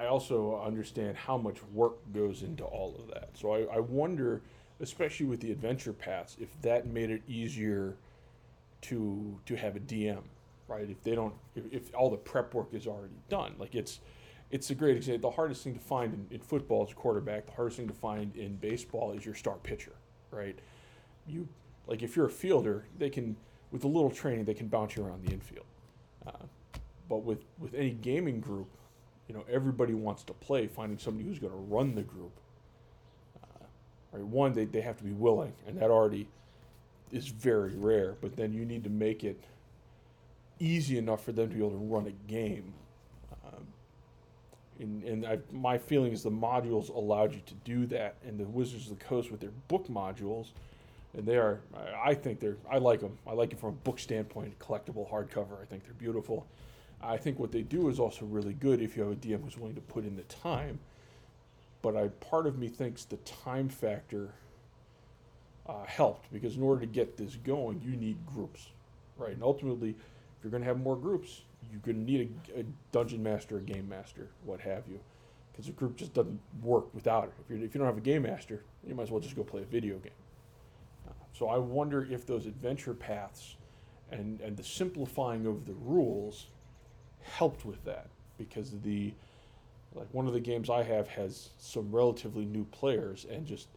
I 0.01 0.07
also 0.07 0.59
understand 0.65 1.15
how 1.15 1.37
much 1.37 1.63
work 1.75 1.99
goes 2.15 2.43
into 2.43 2.65
all 2.65 2.97
of 2.99 3.09
that. 3.09 3.29
So 3.35 3.53
I, 3.53 3.77
I 3.77 3.81
wonder, 3.81 4.41
especially 4.81 5.27
with 5.27 5.41
the 5.41 5.53
adventure 5.53 5.93
paths, 5.93 6.39
if 6.41 6.49
that 6.63 6.87
made 6.87 7.11
it 7.11 7.23
easier 7.29 7.97
to 8.83 9.39
to 9.45 9.57
have 9.57 9.77
a 9.77 9.81
DM, 9.81 10.23
right? 10.69 10.89
If 10.89 11.03
they 11.03 11.15
don't, 11.15 11.35
if, 11.55 11.65
if 11.71 11.95
all 11.95 12.09
the 12.09 12.17
prep 12.17 12.55
work 12.55 12.73
is 12.73 12.87
already 12.87 13.13
done, 13.29 13.57
like 13.59 13.75
it's 13.75 14.01
it's 14.51 14.71
a 14.71 14.75
great 14.75 14.97
example. 14.97 15.31
The 15.31 15.37
hardest 15.37 15.65
thing 15.65 15.75
to 15.75 15.81
find 15.81 16.15
in, 16.15 16.27
in 16.37 16.41
football 16.41 16.87
is 16.87 16.95
quarterback. 16.95 17.45
The 17.45 17.53
hardest 17.53 17.77
thing 17.77 17.89
to 17.89 17.95
find 17.95 18.35
in 18.37 18.57
baseball 18.57 19.13
is 19.13 19.27
your 19.27 19.35
star 19.35 19.57
pitcher, 19.63 19.93
right? 20.31 20.59
You 21.27 21.47
like 21.87 22.03
if 22.03 22.17
you're 22.17 22.27
a 22.27 22.31
fielder, 22.31 22.87
they 22.99 23.11
can 23.11 23.37
with 23.71 23.85
a 23.85 23.89
little 23.89 24.11
training 24.11 24.47
they 24.47 24.55
can 24.55 24.69
bounce 24.69 24.97
you 24.97 25.05
around 25.05 25.27
the 25.27 25.33
infield. 25.35 25.67
Uh, 26.27 26.47
but 27.07 27.19
with 27.19 27.45
with 27.59 27.75
any 27.75 27.91
gaming 27.91 28.41
group, 28.41 28.71
you 29.31 29.37
know 29.37 29.45
everybody 29.49 29.95
wants 29.95 30.25
to 30.25 30.33
play. 30.33 30.67
Finding 30.67 30.99
somebody 30.99 31.29
who's 31.29 31.39
going 31.39 31.53
to 31.53 31.59
run 31.59 31.95
the 31.95 32.03
group. 32.03 32.33
Uh, 33.45 33.65
right, 34.11 34.25
one 34.25 34.53
they 34.53 34.65
they 34.65 34.81
have 34.81 34.97
to 34.97 35.05
be 35.05 35.13
willing, 35.13 35.53
and 35.69 35.79
that 35.81 35.89
already 35.89 36.27
is 37.13 37.29
very 37.29 37.77
rare. 37.77 38.17
But 38.21 38.35
then 38.35 38.53
you 38.53 38.65
need 38.65 38.83
to 38.83 38.91
make 38.91 39.23
it 39.23 39.41
easy 40.59 40.99
enough 40.99 41.23
for 41.23 41.31
them 41.31 41.49
to 41.49 41.55
be 41.55 41.61
able 41.61 41.71
to 41.71 41.77
run 41.77 42.09
a 42.09 42.29
game. 42.29 42.75
Um, 43.45 43.67
and 44.81 45.05
and 45.05 45.25
I, 45.25 45.39
my 45.53 45.79
feeling 45.79 46.13
is 46.13 46.25
the 46.25 46.31
modules 46.33 46.89
allowed 46.89 47.33
you 47.33 47.41
to 47.47 47.55
do 47.65 47.87
that, 47.87 48.17
and 48.27 48.37
the 48.37 48.47
Wizards 48.47 48.91
of 48.91 48.99
the 48.99 49.05
Coast 49.05 49.31
with 49.31 49.39
their 49.39 49.53
book 49.69 49.87
modules, 49.87 50.49
and 51.17 51.25
they 51.25 51.37
are, 51.37 51.61
I 51.73 52.11
I 52.11 52.15
think 52.15 52.41
they're, 52.41 52.57
I 52.69 52.79
like 52.79 52.99
them. 52.99 53.17
I 53.29 53.35
like 53.35 53.53
it 53.53 53.61
from 53.61 53.69
a 53.69 53.85
book 53.85 54.01
standpoint, 54.01 54.59
collectible 54.59 55.09
hardcover. 55.09 55.63
I 55.63 55.67
think 55.67 55.85
they're 55.85 55.95
beautiful. 55.95 56.49
I 57.03 57.17
think 57.17 57.39
what 57.39 57.53
they 57.53 57.63
do 57.63 57.89
is 57.89 57.99
also 57.99 58.27
really 58.27 58.53
good 58.53 58.83
if 58.83 58.97
you 58.97 59.03
have 59.03 59.13
a 59.13 59.17
DM 59.17 59.43
who's 59.43 59.57
willing 59.57 59.75
to 59.75 59.81
put 59.81 60.05
in 60.05 60.17
the 60.17 60.23
time. 60.23 60.79
But 61.83 61.97
I, 61.97 62.09
part 62.09 62.47
of 62.47 62.59
me 62.59 62.69
thinks 62.69 63.05
the 63.05 63.17
time 63.19 63.69
factor 63.69 64.35
uh, 65.67 65.85
helped 65.87 66.31
because 66.33 66.57
in 66.57 66.63
order 66.63 66.81
to 66.81 66.87
get 66.87 67.17
this 67.17 67.37
going, 67.37 67.81
you 67.83 67.97
need 67.97 68.19
groups, 68.27 68.69
right? 69.17 69.33
And 69.33 69.43
ultimately, 69.43 69.91
if 69.91 70.45
you're 70.45 70.51
going 70.51 70.63
to 70.63 70.69
have 70.69 70.81
more 70.81 70.97
groups, 70.97 71.43
you're 71.71 71.81
going 71.81 72.05
to 72.05 72.13
need 72.13 72.35
a, 72.55 72.61
a 72.61 72.65
dungeon 72.93 73.23
master, 73.23 73.59
a 73.59 73.61
game 73.61 73.89
master, 73.89 74.29
what 74.45 74.61
have 74.61 74.83
you, 74.89 75.01
because 75.53 75.69
a 75.69 75.73
group 75.73 75.97
just 75.97 76.13
doesn't 76.13 76.41
work 76.63 76.93
without 76.95 77.25
it. 77.25 77.33
If, 77.45 77.51
you 77.51 77.65
if 77.65 77.75
you 77.75 77.79
don't 77.79 77.87
have 77.87 77.99
a 77.99 78.03
game 78.03 78.23
master, 78.23 78.63
you 78.87 78.95
might 78.95 79.05
as 79.05 79.11
well 79.11 79.21
just 79.21 79.37
go 79.37 79.43
play 79.43 79.63
a 79.63 79.67
video 79.67 79.99
game. 79.99 80.13
Uh, 81.09 81.13
so 81.33 81.49
I 81.49 81.57
wonder 81.57 82.07
if 82.11 82.27
those 82.27 82.47
adventure 82.47 82.95
paths 82.95 83.57
and, 84.11 84.41
and 84.41 84.57
the 84.57 84.65
simplifying 84.65 85.47
of 85.47 85.67
the 85.67 85.75
rules 85.75 86.47
helped 87.23 87.65
with 87.65 87.85
that 87.85 88.09
because 88.39 88.73
the 88.83 89.13
like 89.95 90.07
one 90.13 90.27
of 90.27 90.33
the 90.33 90.41
games 90.41 90.71
I 90.71 90.83
have 90.85 91.09
has 91.09 91.51
some 91.59 91.91
relatively 91.91 92.45
new 92.45 92.65
players 92.67 93.27
and 93.31 93.45
just 93.45 93.69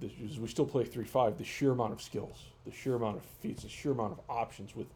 the, 0.00 0.10
we 0.38 0.48
still 0.48 0.66
play 0.66 0.84
three 0.84 1.04
five. 1.04 1.38
The 1.38 1.44
sheer 1.44 1.72
amount 1.72 1.92
of 1.92 2.02
skills, 2.02 2.44
the 2.64 2.72
sheer 2.72 2.94
amount 2.94 3.16
of 3.16 3.24
feats, 3.40 3.62
the 3.62 3.68
sheer 3.68 3.92
amount 3.92 4.12
of 4.12 4.20
options 4.28 4.74
with 4.74 4.88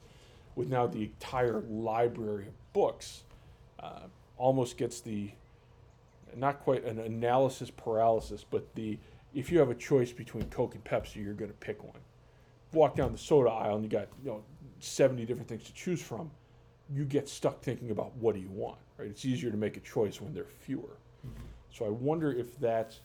with 0.54 0.68
now 0.68 0.86
the 0.86 1.02
entire 1.02 1.60
library 1.68 2.46
of 2.46 2.72
books, 2.72 3.24
uh, 3.80 4.00
almost 4.36 4.76
gets 4.76 5.00
the 5.00 5.30
not 6.34 6.60
quite 6.60 6.84
an 6.84 6.98
analysis 6.98 7.70
paralysis, 7.70 8.44
but 8.48 8.74
the 8.74 8.98
if 9.34 9.52
you 9.52 9.58
have 9.58 9.70
a 9.70 9.74
choice 9.74 10.12
between 10.12 10.44
Coke 10.44 10.74
and 10.74 10.82
Pepsi, 10.84 11.16
you're 11.16 11.34
going 11.34 11.50
to 11.50 11.56
pick 11.56 11.82
one. 11.84 12.00
Walk 12.72 12.96
down 12.96 13.12
the 13.12 13.18
soda 13.18 13.50
aisle 13.50 13.76
and 13.76 13.84
you 13.84 13.90
got 13.90 14.08
you 14.24 14.30
know 14.30 14.42
70 14.80 15.24
different 15.24 15.48
things 15.48 15.64
to 15.64 15.72
choose 15.72 16.02
from. 16.02 16.30
You 16.92 17.04
get 17.04 17.28
stuck 17.28 17.62
thinking 17.62 17.90
about 17.90 18.16
what 18.16 18.34
do 18.34 18.40
you 18.40 18.50
want, 18.50 18.78
right? 18.96 19.08
It's 19.08 19.24
easier 19.24 19.50
to 19.50 19.56
make 19.56 19.76
a 19.76 19.80
choice 19.80 20.20
when 20.20 20.32
there 20.32 20.44
are 20.44 20.58
fewer. 20.60 20.98
Mm-hmm. 21.26 21.42
So 21.72 21.84
I 21.84 21.90
wonder 21.90 22.32
if 22.32 22.58
that, 22.60 22.98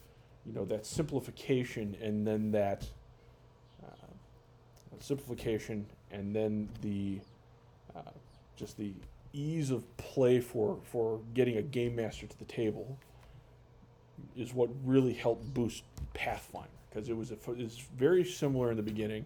you 0.45 0.53
know, 0.53 0.65
that 0.65 0.85
simplification 0.85 1.97
and 2.01 2.25
then 2.25 2.51
that 2.51 2.85
uh, 3.83 4.07
simplification 4.99 5.85
and 6.11 6.35
then 6.35 6.69
the 6.81 7.19
uh, 7.95 8.11
just 8.55 8.77
the 8.77 8.93
ease 9.33 9.71
of 9.71 9.85
play 9.97 10.39
for 10.39 10.77
for 10.83 11.21
getting 11.33 11.57
a 11.57 11.61
game 11.61 11.95
master 11.95 12.27
to 12.27 12.37
the 12.37 12.45
table 12.45 12.97
is 14.35 14.53
what 14.53 14.69
really 14.85 15.13
helped 15.13 15.53
boost 15.53 15.83
Pathfinder 16.13 16.67
because 16.89 17.09
it 17.09 17.15
was 17.15 17.31
a, 17.31 17.35
it 17.35 17.57
was 17.57 17.81
very 17.95 18.23
similar 18.23 18.71
in 18.71 18.77
the 18.77 18.83
beginning, 18.83 19.25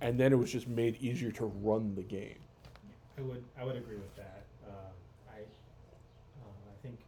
and 0.00 0.18
then 0.18 0.32
it 0.32 0.36
was 0.36 0.52
just 0.52 0.68
made 0.68 0.96
easier 1.00 1.30
to 1.32 1.46
run 1.46 1.94
the 1.94 2.02
game. 2.02 2.38
I 3.18 3.20
would, 3.22 3.42
I 3.58 3.64
would 3.64 3.74
agree 3.74 3.96
with 3.98 4.14
that. 4.14 4.46
Uh, 4.62 4.94
I, 5.34 5.40
uh, 5.42 6.70
I 6.70 6.74
think 6.86 6.98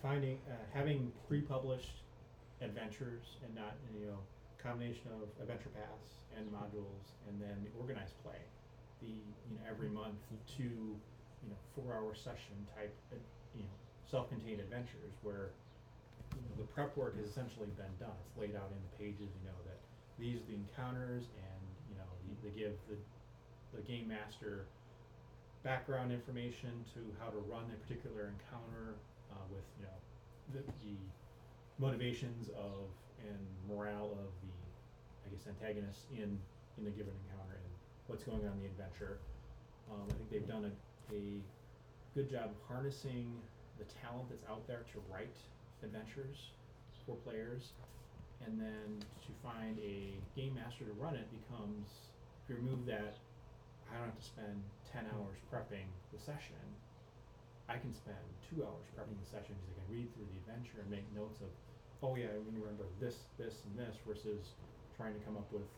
finding, 0.00 0.38
uh, 0.46 0.54
having 0.72 1.10
pre-published 1.26 2.06
adventures 2.62 3.26
and 3.44 3.50
not, 3.54 3.74
you 3.98 4.06
know, 4.06 4.18
combination 4.62 5.10
of 5.18 5.26
adventure 5.42 5.70
paths 5.74 6.22
and 6.38 6.46
modules 6.54 7.02
and 7.26 7.42
then 7.42 7.58
the 7.66 7.70
organized 7.82 8.14
play. 8.22 8.38
The, 9.02 9.10
you 9.10 9.54
know, 9.58 9.62
every 9.66 9.88
month, 9.90 10.18
two, 10.46 10.94
you 11.42 11.48
know, 11.50 11.58
four-hour 11.74 12.14
session 12.14 12.54
type, 12.78 12.94
uh, 13.10 13.18
you 13.58 13.62
know, 13.66 13.74
self-contained 14.06 14.60
adventures 14.62 15.14
where, 15.26 15.50
you 16.34 16.42
know, 16.46 16.62
the 16.62 16.68
prep 16.70 16.94
work 16.96 17.18
has 17.18 17.26
essentially 17.26 17.70
been 17.74 17.94
done. 17.98 18.14
It's 18.26 18.38
laid 18.38 18.54
out 18.54 18.70
in 18.70 18.78
the 18.86 18.92
pages, 19.02 19.30
you 19.34 19.44
know, 19.50 19.58
that 19.66 19.78
these 20.18 20.38
are 20.38 20.46
the 20.46 20.58
encounters 20.62 21.26
and, 21.42 21.62
you 21.90 21.98
know, 21.98 22.06
the- 22.22 22.38
they 22.50 22.54
give 22.54 22.74
the, 22.86 22.98
the 23.74 23.82
game 23.82 24.06
master 24.06 24.66
background 25.62 26.12
information 26.12 26.70
to 26.94 27.00
how 27.18 27.30
to 27.30 27.38
run 27.50 27.64
a 27.74 27.78
particular 27.86 28.32
encounter 28.32 28.94
uh, 29.32 29.46
with 29.50 29.64
you 29.78 29.84
know 29.86 29.98
the, 30.54 30.62
the 30.84 30.96
motivations 31.78 32.48
of 32.50 32.90
and 33.26 33.42
morale 33.68 34.12
of 34.12 34.30
the 34.42 34.54
I 35.26 35.34
guess 35.34 35.46
antagonists 35.46 36.04
in 36.12 36.38
in 36.78 36.86
a 36.86 36.90
given 36.90 37.12
encounter 37.26 37.58
and 37.58 37.72
what's 38.06 38.22
going 38.22 38.46
on 38.46 38.54
in 38.58 38.60
the 38.62 38.70
adventure. 38.70 39.18
Um, 39.90 40.06
I 40.08 40.12
think 40.14 40.30
they've 40.30 40.48
done 40.48 40.70
a, 40.70 41.14
a 41.14 41.40
good 42.14 42.30
job 42.30 42.50
harnessing 42.68 43.32
the 43.78 43.84
talent 44.02 44.28
that's 44.30 44.44
out 44.48 44.66
there 44.66 44.84
to 44.92 45.02
write 45.10 45.34
adventures 45.82 46.50
for 47.06 47.16
players, 47.24 47.72
and 48.46 48.60
then 48.60 49.00
to 49.00 49.30
find 49.42 49.78
a 49.78 50.12
game 50.38 50.54
master 50.54 50.84
to 50.84 50.92
run 50.92 51.14
it 51.14 51.26
becomes 51.30 51.88
if 52.44 52.50
you 52.50 52.56
remove 52.56 52.86
that 52.86 53.16
I 53.90 53.96
don't 53.96 54.08
have 54.12 54.20
to 54.20 54.24
spend 54.24 54.62
ten 54.92 55.04
hours 55.14 55.38
prepping 55.50 55.88
the 56.12 56.18
session. 56.20 56.60
I 57.68 57.76
can 57.76 57.92
spend 57.92 58.20
two 58.48 58.64
hours 58.64 58.88
prepping 58.96 59.16
the 59.20 59.28
session 59.28 59.56
because 59.60 59.76
I 59.76 59.84
can 59.84 59.88
read 59.92 60.08
through 60.14 60.28
the 60.28 60.38
adventure 60.44 60.80
and 60.80 60.88
make 60.88 61.04
notes 61.12 61.40
of, 61.44 61.52
oh 62.02 62.16
yeah, 62.16 62.32
I 62.32 62.40
remember 62.40 62.84
this, 63.00 63.28
this, 63.36 63.64
and 63.68 63.76
this, 63.76 63.96
versus 64.06 64.56
trying 64.96 65.12
to 65.12 65.20
come 65.20 65.36
up 65.36 65.48
with, 65.52 65.68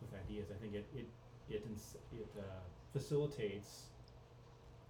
with 0.00 0.12
ideas. 0.12 0.48
I 0.52 0.56
think 0.60 0.74
it 0.74 0.84
it 0.92 1.08
it 1.48 1.64
ins- 1.64 1.96
it 2.12 2.28
uh, 2.36 2.60
facilitates 2.92 3.88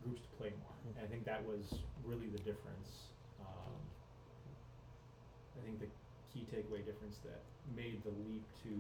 groups 0.02 0.23
to 0.23 0.30
play 0.38 0.50
more. 0.58 0.75
And 0.87 0.94
I 1.02 1.06
think 1.06 1.25
that 1.26 1.42
was 1.47 1.82
really 2.06 2.26
the 2.30 2.42
difference. 2.42 3.11
Um, 3.40 3.78
I 5.58 5.66
think 5.66 5.78
the 5.78 5.90
key 6.32 6.47
takeaway 6.47 6.85
difference 6.85 7.18
that 7.25 7.42
made 7.75 8.02
the 8.02 8.14
leap 8.26 8.44
to 8.62 8.70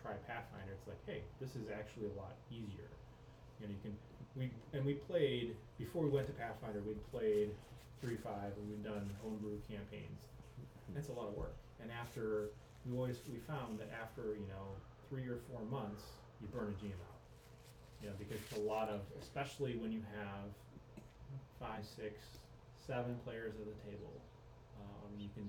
try 0.00 0.12
Pathfinder. 0.28 0.72
It's 0.72 0.86
like, 0.86 1.00
hey, 1.06 1.22
this 1.40 1.56
is 1.56 1.68
actually 1.72 2.08
a 2.12 2.16
lot 2.20 2.36
easier. 2.50 2.88
You 3.60 3.66
know, 3.66 3.72
you 3.72 3.80
can 3.82 3.96
we 4.36 4.50
and 4.72 4.84
we 4.84 4.94
played 4.94 5.56
before 5.78 6.04
we 6.04 6.10
went 6.10 6.26
to 6.28 6.32
Pathfinder. 6.32 6.80
We'd 6.86 7.00
played 7.10 7.50
three 8.00 8.16
five 8.16 8.52
and 8.56 8.68
we'd 8.68 8.84
done 8.84 9.08
homebrew 9.22 9.58
campaigns. 9.68 10.28
That's 10.94 11.08
a 11.08 11.12
lot 11.12 11.28
of 11.28 11.34
work. 11.34 11.56
And 11.80 11.90
after 11.90 12.50
we 12.84 12.96
always 12.96 13.16
we 13.32 13.38
found 13.48 13.78
that 13.80 13.90
after 13.90 14.36
you 14.36 14.46
know 14.48 14.76
three 15.08 15.24
or 15.24 15.40
four 15.50 15.64
months, 15.70 16.04
you 16.40 16.48
burn 16.48 16.68
a 16.68 16.76
GM 16.84 16.92
out. 17.00 17.20
You 18.02 18.08
know, 18.08 18.14
because 18.18 18.40
a 18.56 18.60
lot 18.60 18.88
of 18.88 19.00
especially 19.20 19.76
when 19.76 19.90
you 19.90 20.04
have 20.20 20.52
five, 21.58 21.84
six, 21.84 22.20
seven 22.86 23.16
players 23.24 23.54
at 23.56 23.64
the 23.64 23.78
table, 23.88 24.12
um, 24.76 25.08
you 25.16 25.32
can 25.32 25.48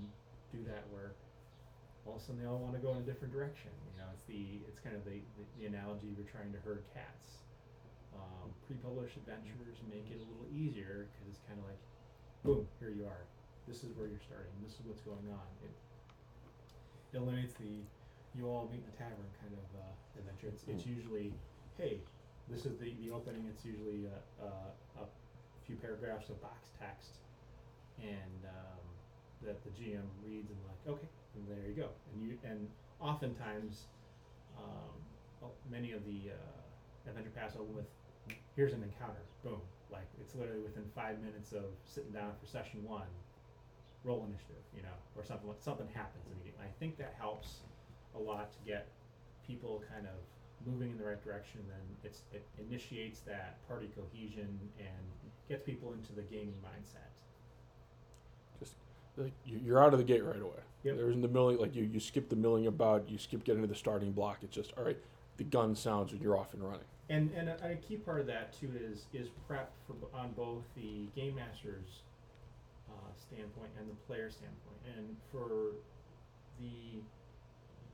do 0.55 0.63
that 0.63 0.87
where 0.95 1.11
all 2.07 2.15
of 2.15 2.21
a 2.21 2.23
sudden 2.23 2.39
they 2.39 2.47
all 2.47 2.63
want 2.63 2.71
to 2.71 2.79
go 2.79 2.95
in 2.95 3.03
a 3.03 3.07
different 3.07 3.35
direction. 3.35 3.69
You 3.91 3.99
know, 3.99 4.07
it's 4.15 4.23
the 4.23 4.63
it's 4.63 4.79
kind 4.79 4.95
of 4.95 5.03
the, 5.03 5.19
the, 5.35 5.43
the 5.59 5.65
analogy 5.67 6.07
you're 6.15 6.31
trying 6.31 6.55
to 6.55 6.59
herd 6.63 6.87
cats 6.95 7.43
um, 8.17 8.49
pre-published 8.65 9.15
adventures 9.17 9.77
make 9.87 10.09
it 10.09 10.19
a 10.19 10.27
little 10.27 10.49
easier 10.49 11.07
because 11.13 11.25
it's 11.29 11.43
kind 11.47 11.59
of 11.61 11.65
like, 11.65 11.81
boom, 12.43 12.67
here 12.81 12.91
you 12.91 13.05
are. 13.05 13.23
This 13.67 13.83
is 13.83 13.95
where 13.95 14.07
you're 14.07 14.23
starting. 14.23 14.51
This 14.63 14.79
is 14.79 14.83
what's 14.87 15.03
going 15.03 15.27
on. 15.31 15.47
It, 15.63 15.73
it 17.13 17.17
eliminates 17.21 17.53
the 17.55 17.83
you 18.37 18.45
all 18.45 18.69
meet 18.69 18.85
in 18.85 18.89
the 18.93 18.97
tavern 18.97 19.25
kind 19.41 19.53
of 19.57 19.65
uh, 19.73 20.19
adventure. 20.21 20.53
It's, 20.53 20.63
it's 20.69 20.85
usually, 20.85 21.33
hey, 21.77 21.97
this 22.47 22.65
is 22.65 22.77
the, 22.77 22.93
the 23.01 23.09
opening. 23.09 23.49
It's 23.49 23.65
usually 23.65 24.05
a, 24.05 24.45
a, 24.45 25.01
a 25.01 25.05
few 25.65 25.75
paragraphs 25.75 26.29
of 26.29 26.39
box 26.41 26.69
text, 26.79 27.17
and 27.97 28.39
um, 28.45 28.85
that 29.41 29.57
the 29.65 29.73
GM 29.73 30.05
reads 30.21 30.53
and 30.53 30.59
like, 30.69 30.81
okay, 30.85 31.09
and 31.35 31.43
there 31.49 31.65
you 31.67 31.73
go. 31.73 31.89
And 32.13 32.21
you 32.21 32.37
and 32.45 32.69
oftentimes, 33.01 33.89
um, 34.57 34.93
oh, 35.43 35.51
many 35.69 35.91
of 35.91 36.05
the 36.05 36.31
uh, 36.31 37.09
adventure 37.09 37.33
paths 37.35 37.55
open 37.57 37.75
with 37.75 37.89
here's 38.57 38.73
an 38.73 38.83
encounter 38.83 39.21
boom 39.43 39.61
like 39.91 40.07
it's 40.19 40.35
literally 40.35 40.59
within 40.61 40.83
five 40.93 41.15
minutes 41.21 41.53
of 41.53 41.63
sitting 41.85 42.11
down 42.11 42.31
for 42.41 42.45
session 42.47 42.83
one 42.83 43.07
roll 44.03 44.25
initiative 44.27 44.63
you 44.75 44.81
know 44.81 44.97
or 45.15 45.23
something 45.23 45.47
something 45.59 45.87
happens 45.93 46.25
immediately 46.33 46.65
i 46.65 46.71
think 46.79 46.97
that 46.97 47.15
helps 47.19 47.61
a 48.15 48.19
lot 48.19 48.51
to 48.51 48.57
get 48.69 48.87
people 49.45 49.81
kind 49.93 50.05
of 50.07 50.17
moving 50.65 50.91
in 50.91 50.97
the 50.97 51.03
right 51.05 51.23
direction 51.23 51.61
then 51.69 51.79
it's 52.03 52.23
it 52.33 52.43
initiates 52.67 53.19
that 53.21 53.57
party 53.67 53.89
cohesion 53.95 54.59
and 54.79 55.05
gets 55.47 55.63
people 55.63 55.93
into 55.93 56.11
the 56.13 56.23
gaming 56.23 56.57
mindset 56.65 57.07
Like, 59.15 59.33
you- 59.45 59.59
You're 59.63 59.81
out 59.83 59.93
of 59.93 59.99
the 59.99 60.05
gate 60.05 60.23
right 60.23 60.39
away. 60.41 60.61
Yep. 60.83 60.95
There 60.97 61.09
isn't 61.09 61.21
the 61.21 61.27
milling 61.27 61.57
like 61.57 61.75
you. 61.75 61.83
You 61.83 61.99
skip 61.99 62.29
the 62.29 62.35
milling 62.35 62.67
about. 62.67 63.09
You 63.09 63.17
skip 63.17 63.43
getting 63.43 63.63
to 63.63 63.67
the 63.67 63.73
starting 63.73 64.11
block. 64.11 64.37
It's 64.43 64.53
just 64.55 64.73
all 64.77 64.83
right. 64.83 64.97
the 65.37 65.43
gun 65.43 65.75
sounds 65.75 66.11
when 66.13 66.21
you're 66.21 66.37
off 66.37 66.53
and 66.53 66.63
running. 66.63 66.85
And 67.09 67.31
and 67.31 67.47
a, 67.49 67.55
a 67.63 67.75
key 67.75 67.95
part 67.95 68.19
of 68.19 68.27
that 68.27 68.51
too 68.51 68.71
is 68.75 69.05
is 69.13 69.29
prep 69.47 69.71
for 69.87 69.95
on 70.13 70.33
both 70.33 70.63
the 70.75 71.07
game 71.15 71.35
master's 71.35 72.03
uh, 72.89 73.11
standpoint 73.15 73.71
and 73.79 73.89
the 73.89 73.95
player 74.07 74.29
standpoint. 74.29 74.79
And 74.97 75.15
for 75.31 75.75
the 76.59 76.99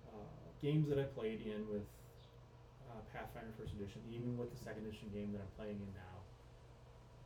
uh, 0.10 0.46
games 0.62 0.89
that 0.89 0.98
I 0.98 1.03
played 1.03 1.41
in 1.46 1.67
with 1.70 1.86
uh, 2.89 3.01
Pathfinder 3.13 3.53
First 3.58 3.74
Edition, 3.74 4.01
even 4.10 4.38
with 4.38 4.50
the 4.50 4.58
Second 4.58 4.88
Edition 4.88 5.10
game 5.13 5.32
that 5.34 5.41
I'm 5.41 5.53
playing 5.58 5.77
in 5.77 5.93
now, 5.93 6.17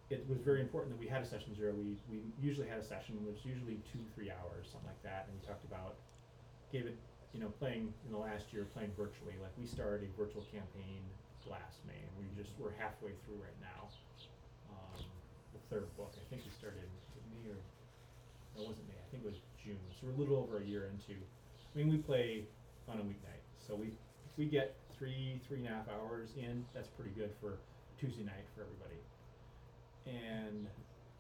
it 0.10 0.28
was 0.28 0.40
very 0.40 0.60
important 0.60 0.92
that 0.96 1.00
we 1.00 1.08
had 1.08 1.22
a 1.22 1.26
session 1.26 1.56
zero. 1.56 1.72
We 1.72 1.96
we 2.12 2.20
usually 2.42 2.68
had 2.68 2.80
a 2.80 2.84
session 2.84 3.16
which 3.24 3.48
usually 3.48 3.80
two 3.92 4.04
three 4.16 4.28
hours 4.28 4.68
something 4.72 4.92
like 4.92 5.04
that, 5.04 5.28
and 5.32 5.40
we 5.40 5.48
talked 5.48 5.64
about 5.64 5.96
gave 6.72 6.86
it 6.86 7.00
you 7.32 7.40
know 7.40 7.48
playing 7.60 7.94
in 8.06 8.12
the 8.12 8.20
last 8.20 8.52
year 8.52 8.68
playing 8.76 8.92
virtually. 8.98 9.40
Like 9.40 9.52
we 9.60 9.66
started 9.68 10.04
a 10.04 10.12
virtual 10.20 10.44
campaign 10.52 11.04
last 11.50 11.84
May, 11.88 12.00
we 12.20 12.28
just 12.36 12.52
we're 12.60 12.76
halfway 12.76 13.16
through 13.26 13.40
right 13.40 13.60
now. 13.62 13.90
Um, 14.72 15.04
the 15.54 15.62
third 15.72 15.88
book, 15.98 16.14
I 16.16 16.24
think 16.30 16.44
we 16.44 16.52
started 16.52 16.84
it 16.84 17.24
May 17.32 17.50
or 17.50 17.60
no, 18.56 18.64
it 18.64 18.68
wasn't 18.68 18.88
May. 18.88 19.00
I 19.00 19.08
think 19.12 19.24
it 19.24 19.30
was 19.30 19.40
June. 19.62 19.80
So 19.94 20.08
we're 20.08 20.14
a 20.14 20.20
little 20.20 20.38
over 20.38 20.60
a 20.60 20.66
year 20.66 20.90
into. 20.90 21.20
I 21.20 21.74
mean, 21.78 21.90
we 21.90 21.98
play 21.98 22.46
on 22.90 22.98
a 22.98 23.04
weeknight, 23.04 23.44
so 23.56 23.76
we 23.76 23.88
if 23.88 24.34
we 24.38 24.46
get 24.46 24.76
three 24.98 25.42
three 25.48 25.60
and 25.60 25.68
a 25.68 25.72
half 25.72 25.88
hours 25.90 26.30
in, 26.38 26.66
that's 26.74 26.88
pretty 26.88 27.12
good 27.12 27.32
for 27.40 27.60
Tuesday 28.00 28.24
night 28.24 28.46
for 28.56 28.64
everybody. 28.64 29.00
And 30.06 30.68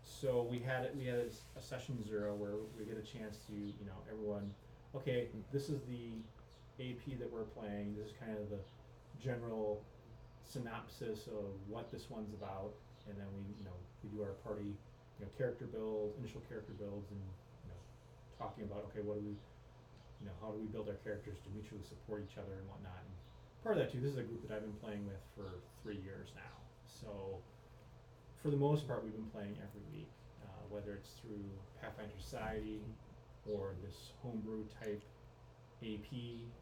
so 0.03 0.47
we 0.49 0.59
had 0.59 0.85
it. 0.85 0.95
We 0.97 1.05
had 1.05 1.19
a, 1.19 1.59
a 1.59 1.61
session 1.61 2.03
zero 2.07 2.33
where 2.33 2.55
we 2.77 2.85
get 2.85 2.97
a 2.97 3.05
chance 3.05 3.37
to 3.47 3.53
you 3.53 3.85
know 3.85 3.99
everyone. 4.11 4.51
Okay, 4.95 5.27
this 5.51 5.69
is 5.69 5.81
the 5.83 6.15
AP 6.79 7.19
that 7.19 7.31
we're 7.31 7.49
playing. 7.59 7.95
This 7.97 8.07
is 8.07 8.13
kind 8.19 8.37
of 8.37 8.49
the 8.49 8.59
general 9.21 9.83
synopsis 10.47 11.27
of 11.27 11.51
what 11.67 11.91
this 11.91 12.09
one's 12.09 12.33
about, 12.33 12.73
and 13.07 13.15
then 13.19 13.27
we, 13.35 13.43
you 13.59 13.65
know, 13.67 13.75
we 14.03 14.09
do 14.09 14.23
our 14.23 14.35
party, 14.43 14.71
you 15.19 15.21
know, 15.21 15.29
character 15.37 15.67
build, 15.67 16.15
initial 16.19 16.41
character 16.47 16.73
builds, 16.79 17.11
and 17.11 17.19
you 17.19 17.69
know, 17.69 17.81
talking 18.39 18.63
about 18.63 18.87
okay, 18.91 19.03
what 19.03 19.19
do 19.19 19.23
we, 19.27 19.35
you 20.23 20.25
know, 20.25 20.35
how 20.39 20.51
do 20.51 20.59
we 20.59 20.67
build 20.71 20.87
our 20.87 20.99
characters 21.03 21.37
to 21.43 21.49
mutually 21.51 21.83
support 21.83 22.23
each 22.23 22.39
other 22.39 22.55
and 22.55 22.65
whatnot. 22.71 22.99
And 23.03 23.13
part 23.61 23.75
of 23.75 23.83
that 23.83 23.91
too, 23.91 23.99
this 23.99 24.15
is 24.15 24.19
a 24.19 24.27
group 24.27 24.41
that 24.47 24.55
I've 24.55 24.65
been 24.65 24.81
playing 24.81 25.03
with 25.03 25.21
for 25.35 25.59
three 25.83 25.99
years 26.01 26.31
now, 26.33 26.55
so 26.87 27.43
for 28.41 28.49
the 28.49 28.57
most 28.57 28.87
part, 28.87 29.03
we've 29.03 29.15
been 29.15 29.33
playing 29.33 29.57
every 29.59 29.83
week, 29.91 30.11
uh, 30.45 30.63
whether 30.69 30.93
it's 30.93 31.19
through 31.19 31.43
Pathfinder 31.81 32.15
Society 32.15 32.79
or 33.43 33.75
this 33.83 34.13
homebrew 34.21 34.63
type 34.79 35.03
AP 35.83 36.09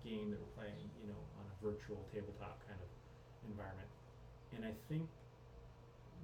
game 0.03 0.31
that 0.31 0.39
we're 0.39 0.55
playing, 0.57 0.89
you 1.01 1.07
know, 1.07 1.21
on 1.39 1.45
a 1.45 1.55
virtual 1.63 2.03
tabletop 2.11 2.59
kind 2.67 2.79
of 2.79 2.89
environment. 3.49 3.89
And 4.55 4.65
I 4.65 4.73
think 4.89 5.07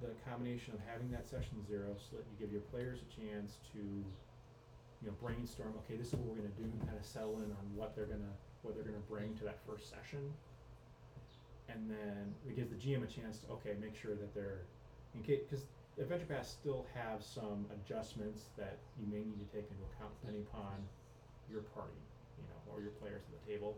the 0.00 0.10
combination 0.26 0.74
of 0.74 0.80
having 0.88 1.10
that 1.12 1.28
session 1.28 1.62
zero 1.66 1.94
so 1.94 2.18
that 2.18 2.26
you 2.26 2.34
give 2.38 2.50
your 2.50 2.64
players 2.74 2.98
a 3.02 3.08
chance 3.08 3.62
to, 3.72 3.78
you 3.78 5.06
know, 5.06 5.14
brainstorm, 5.22 5.74
okay, 5.84 5.96
this 5.96 6.10
is 6.10 6.14
what 6.18 6.34
we're 6.34 6.42
gonna 6.42 6.58
do, 6.58 6.66
and 6.66 6.80
kind 6.82 6.98
of 6.98 7.04
settle 7.06 7.38
in 7.38 7.50
on 7.54 7.64
what 7.74 7.94
they're 7.94 8.10
gonna, 8.10 8.34
what 8.62 8.74
they're 8.74 8.86
gonna 8.86 9.06
bring 9.08 9.34
to 9.38 9.44
that 9.44 9.58
first 9.66 9.90
session. 9.90 10.32
And 11.68 11.88
then 11.88 12.34
it 12.48 12.56
gives 12.56 12.70
the 12.70 12.80
GM 12.80 13.04
a 13.04 13.10
chance 13.10 13.38
to, 13.46 13.46
okay, 13.62 13.78
make 13.80 13.94
sure 13.94 14.14
that 14.18 14.34
they're, 14.34 14.66
in 15.14 15.22
case, 15.22 15.46
cause 15.48 15.64
Adventure 16.00 16.26
Paths 16.26 16.48
still 16.48 16.86
have 16.96 17.22
some 17.22 17.66
adjustments 17.68 18.48
that 18.56 18.78
you 18.96 19.04
may 19.12 19.20
need 19.20 19.36
to 19.36 19.48
take 19.52 19.68
into 19.68 19.84
account 19.92 20.10
depending 20.20 20.42
upon 20.48 20.80
your 21.52 21.62
party, 21.76 22.00
you 22.40 22.44
know, 22.48 22.58
or 22.72 22.80
your 22.80 22.96
players 22.96 23.20
at 23.28 23.32
the 23.36 23.44
table. 23.52 23.76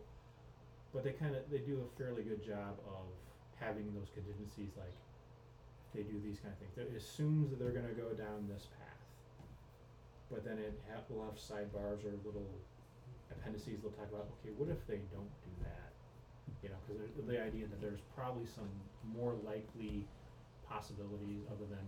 But 0.94 1.02
they 1.02 1.10
kind 1.10 1.34
of 1.34 1.42
they 1.50 1.58
do 1.58 1.82
a 1.82 1.88
fairly 1.98 2.22
good 2.22 2.38
job 2.38 2.78
of 2.86 3.10
having 3.64 3.88
those 3.96 4.12
contingencies, 4.12 4.76
like 4.76 4.92
if 4.92 5.90
they 5.96 6.04
do 6.04 6.20
these 6.20 6.38
kind 6.44 6.52
of 6.52 6.60
things, 6.60 6.76
it 6.76 6.92
assumes 6.92 7.48
that 7.50 7.56
they're 7.56 7.72
going 7.74 7.88
to 7.88 7.96
go 7.96 8.12
down 8.12 8.44
this 8.44 8.68
path. 8.76 9.00
But 10.28 10.44
then 10.44 10.60
it 10.60 10.76
ha- 10.92 11.00
have 11.00 11.36
sidebars 11.40 12.04
or 12.04 12.12
little 12.24 12.48
appendices. 13.32 13.80
They'll 13.80 13.96
talk 13.96 14.12
about, 14.12 14.28
okay, 14.40 14.52
what 14.56 14.68
if 14.68 14.80
they 14.86 15.00
don't 15.12 15.32
do 15.44 15.52
that? 15.64 15.92
You 16.62 16.68
know, 16.70 16.80
because 16.84 17.00
the 17.24 17.40
idea 17.40 17.68
that 17.68 17.80
there's 17.80 18.00
probably 18.16 18.44
some 18.44 18.68
more 19.16 19.36
likely 19.44 20.04
possibilities 20.68 21.44
other 21.48 21.68
than 21.68 21.84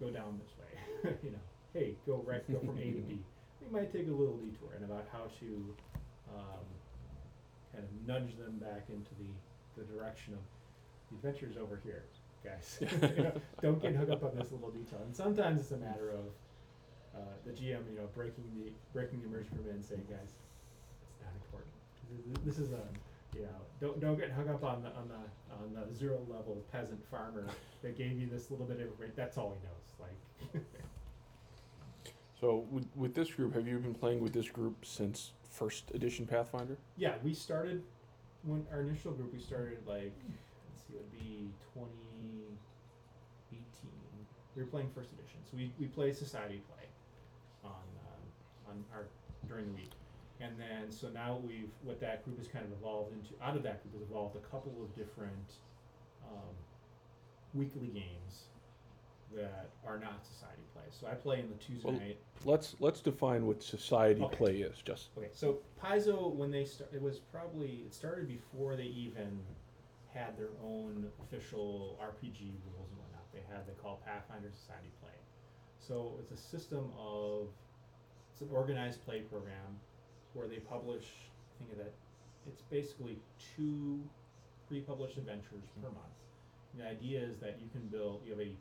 go 0.00 0.08
down 0.10 0.40
this 0.40 0.52
way. 0.56 0.72
you 1.24 1.30
know, 1.32 1.44
hey, 1.72 1.94
go 2.06 2.24
right, 2.26 2.44
go 2.50 2.58
from 2.58 2.76
A 2.78 2.92
to 2.96 3.02
B. 3.04 3.20
We 3.60 3.68
might 3.68 3.92
take 3.92 4.08
a 4.08 4.16
little 4.16 4.36
detour 4.40 4.72
and 4.74 4.84
about 4.84 5.04
how 5.12 5.28
to 5.40 5.48
um, 6.32 6.64
kind 7.72 7.84
of 7.84 7.90
nudge 8.08 8.36
them 8.38 8.56
back 8.58 8.88
into 8.88 9.12
the, 9.20 9.30
the 9.76 9.84
direction 9.92 10.34
of 10.34 10.40
the 11.10 11.16
adventure's 11.16 11.56
over 11.56 11.80
here, 11.82 12.04
guys. 12.44 12.78
You 12.80 13.22
know, 13.24 13.32
don't 13.62 13.82
get 13.82 13.94
hooked 13.94 14.10
up 14.12 14.24
on 14.24 14.36
this 14.36 14.50
little 14.52 14.70
detail. 14.70 15.00
And 15.04 15.14
sometimes 15.14 15.60
it's 15.60 15.72
a 15.72 15.76
matter 15.76 16.10
of 16.10 16.24
uh, 17.14 17.18
the 17.44 17.52
GM, 17.52 17.82
you 17.90 17.96
know, 17.98 18.08
breaking 18.14 18.44
the 18.54 18.70
breaking 18.92 19.20
the 19.20 19.26
immersion 19.26 19.56
from 19.56 19.66
it 19.68 19.74
and 19.74 19.84
saying, 19.84 20.06
guys, 20.08 20.30
it's 21.02 21.20
not 21.22 21.32
important. 21.34 22.44
This- 22.44 22.58
is 22.58 22.72
a 22.72 22.80
you 23.36 23.42
know, 23.42 23.48
don't 23.80 24.00
don't 24.00 24.18
get 24.18 24.32
hung 24.32 24.48
up 24.48 24.64
on 24.64 24.82
the 24.82 24.88
on 24.88 25.08
the 25.08 25.54
on 25.54 25.86
the 25.88 25.94
zero 25.94 26.18
level 26.28 26.64
peasant 26.72 27.00
farmer 27.08 27.46
that 27.82 27.96
gave 27.96 28.18
you 28.18 28.26
this 28.26 28.50
little 28.50 28.66
bit 28.66 28.76
of 28.80 28.82
information. 28.82 29.14
That's 29.16 29.38
all 29.38 29.56
he 29.56 29.66
knows. 29.66 30.10
Like, 30.54 30.62
So 32.40 32.64
with, 32.70 32.86
with 32.96 33.14
this 33.14 33.30
group, 33.30 33.54
have 33.54 33.68
you 33.68 33.78
been 33.78 33.92
playing 33.94 34.20
with 34.20 34.32
this 34.32 34.48
group 34.48 34.84
since 34.86 35.32
first 35.50 35.90
edition 35.94 36.26
Pathfinder? 36.26 36.78
yeah, 36.96 37.12
we 37.22 37.34
started 37.34 37.82
when 38.44 38.66
our 38.72 38.80
initial 38.80 39.12
group. 39.12 39.32
We 39.32 39.38
started 39.40 39.78
like 39.86 40.12
see, 40.90 40.96
it 40.96 41.00
would 41.00 41.12
be 41.12 41.50
twenty 41.72 42.58
eighteen. 43.52 44.26
We 44.56 44.62
were 44.62 44.68
playing 44.68 44.90
first 44.94 45.10
edition, 45.12 45.38
so 45.50 45.56
we 45.56 45.72
we 45.78 45.86
play 45.86 46.12
society 46.12 46.62
play 46.68 46.86
on 47.64 47.70
um, 47.70 48.22
on 48.70 48.84
our 48.94 49.06
during 49.48 49.66
the 49.66 49.72
week. 49.72 49.90
And 50.42 50.58
then, 50.58 50.90
so 50.90 51.08
now 51.08 51.38
we've, 51.46 51.68
what 51.82 52.00
that 52.00 52.24
group 52.24 52.38
has 52.38 52.48
kind 52.48 52.64
of 52.64 52.72
evolved 52.72 53.12
into, 53.12 53.34
out 53.44 53.56
of 53.56 53.62
that 53.64 53.82
group 53.82 54.00
has 54.00 54.08
evolved 54.08 54.36
a 54.36 54.50
couple 54.50 54.72
of 54.82 54.96
different, 54.96 55.52
um, 56.26 56.54
weekly 57.52 57.88
games 57.88 58.44
that 59.36 59.68
are 59.86 59.98
not 59.98 60.24
society 60.24 60.62
play. 60.72 60.84
So 60.92 61.06
I 61.08 61.10
play 61.14 61.40
in 61.40 61.50
the 61.50 61.56
Tuesday 61.56 61.86
Well- 61.90 61.98
night. 61.98 62.18
Let's 62.46 62.74
let's 62.80 63.00
define 63.02 63.44
what 63.46 63.62
society 63.62 64.22
Okay. 64.22 64.36
play 64.36 64.56
is. 64.62 64.80
Just 64.80 65.10
Okay, 65.18 65.28
so 65.30 65.58
Paizo, 65.78 66.34
when 66.34 66.50
they 66.50 66.64
start, 66.64 66.90
it 66.94 67.02
was 67.02 67.18
probably, 67.18 67.82
it 67.84 67.92
started 67.92 68.26
before 68.26 68.76
they 68.76 68.84
even 68.84 69.40
had 70.14 70.36
their 70.36 70.50
own 70.64 71.06
official 71.22 71.98
RPG 72.02 72.54
rules 72.66 72.88
and 72.90 72.98
whatnot. 72.98 73.26
They 73.32 73.42
had, 73.48 73.66
they 73.66 73.74
call 73.74 74.02
Pathfinder 74.04 74.50
Society 74.50 74.90
Play. 75.00 75.14
So 75.78 76.18
it's 76.20 76.32
a 76.32 76.36
system 76.36 76.90
of, 76.98 77.48
it's 78.32 78.42
an 78.42 78.48
organized 78.52 79.04
play 79.04 79.20
program 79.20 79.78
where 80.34 80.48
they 80.48 80.58
publish, 80.58 81.06
I 81.54 81.58
think 81.58 81.72
of 81.72 81.78
that, 81.78 81.92
it's 82.46 82.62
basically 82.62 83.18
two 83.56 84.00
pre-published 84.68 85.18
adventures 85.18 85.66
per 85.82 85.88
mm-hmm. 85.88 85.96
month. 85.96 86.18
And 86.72 86.82
the 86.82 86.88
idea 86.88 87.20
is 87.20 87.38
that 87.40 87.58
you 87.60 87.68
can 87.72 87.86
build, 87.88 88.22
you 88.24 88.30
have 88.30 88.40
a, 88.40 88.54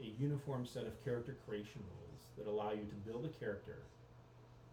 a 0.00 0.08
uniform 0.18 0.66
set 0.66 0.84
of 0.84 1.02
character 1.04 1.36
creation 1.46 1.80
rules 1.80 2.20
that 2.36 2.46
allow 2.46 2.72
you 2.72 2.84
to 2.84 2.96
build 3.08 3.24
a 3.24 3.32
character 3.40 3.78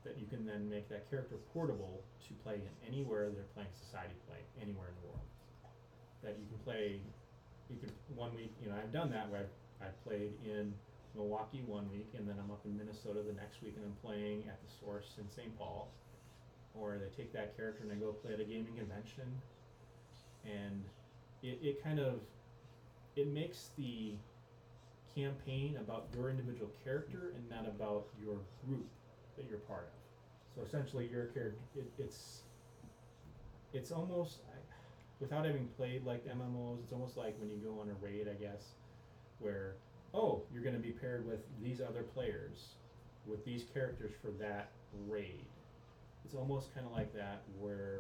that 0.04 0.18
you 0.18 0.26
can 0.26 0.46
then 0.46 0.70
make 0.70 0.90
that 0.90 1.10
character 1.10 1.36
portable 1.54 2.02
to 2.28 2.34
play 2.44 2.56
in 2.56 2.74
anywhere 2.88 3.30
they're 3.30 3.52
playing 3.54 3.70
society 3.72 4.16
play, 4.28 4.40
anywhere 4.62 4.90
in 4.90 4.96
the 5.02 5.08
world. 5.08 5.31
That 6.24 6.38
you 6.40 6.46
can 6.48 6.60
play, 6.64 7.00
you 7.70 7.78
can, 7.80 7.90
one 8.16 8.36
week, 8.36 8.54
you 8.62 8.70
know, 8.70 8.76
I've 8.76 8.94
done 8.94 9.10
that 9.12 9.30
where 9.30 9.42
I've, 9.42 9.88
I've 9.88 10.04
played 10.06 10.34
in 10.46 10.74
Milwaukee 11.16 11.64
one 11.66 11.90
week 11.92 12.10
and 12.18 12.28
then 12.28 12.36
I'm 12.42 12.52
up 12.52 12.62
in 12.66 12.78
Minnesota 12.78 13.22
the 13.26 13.34
next 13.34 13.62
week 13.62 13.74
and 13.76 13.86
I'm 13.86 13.98
playing 14.06 14.44
at 14.48 14.60
the 14.62 14.72
source 14.86 15.16
in 15.18 15.30
St. 15.30 15.58
Paul. 15.58 15.90
Or 16.74 16.98
they 16.98 17.10
take 17.16 17.34
that 17.34 17.58
character 17.58 17.84
and 17.84 17.92
they 17.92 17.96
go 17.96 18.14
play 18.14 18.34
at 18.34 18.40
a 18.40 18.46
gaming 18.46 18.76
convention. 18.78 19.26
And 20.46 20.84
it, 21.44 21.60
it 21.62 21.84
kind 21.84 22.00
of, 22.00 22.20
it 23.16 23.28
makes 23.28 23.72
the 23.78 24.14
campaign 25.16 25.78
about 25.78 26.08
your 26.16 26.30
individual 26.30 26.72
character 26.84 27.34
and 27.36 27.50
not 27.50 27.68
about 27.68 28.08
your 28.22 28.38
group 28.66 28.88
that 29.38 29.46
you're 29.50 29.60
part 29.60 29.90
of. 29.94 30.56
So 30.56 30.62
essentially, 30.68 31.08
your 31.08 31.26
character, 31.28 31.60
it, 31.76 31.92
it's, 31.98 32.42
it's 33.74 33.92
almost, 33.92 34.40
I, 34.51 34.51
without 35.22 35.46
having 35.46 35.68
played 35.78 36.04
like 36.04 36.26
MMOs, 36.26 36.80
it's 36.84 36.92
almost 36.92 37.16
like 37.16 37.40
when 37.40 37.50
you 37.50 37.58
go 37.58 37.80
on 37.80 37.90
a 37.90 38.06
raid, 38.06 38.28
I 38.28 38.34
guess, 38.34 38.74
where, 39.40 39.76
oh, 40.14 40.42
you're 40.52 40.64
going 40.64 40.76
to 40.76 40.82
be 40.82 40.92
paired 40.92 41.26
with 41.26 41.40
these 41.64 41.80
other 41.80 42.02
players, 42.02 42.74
with 43.28 43.46
these 43.46 43.64
characters 43.72 44.12
for 44.22 44.32
that 44.44 44.72
raid. 45.08 45.46
It's 46.26 46.34
almost 46.34 46.74
kind 46.74 46.88
of 46.88 46.92
like 46.92 47.14
that, 47.14 47.44
where 47.60 48.00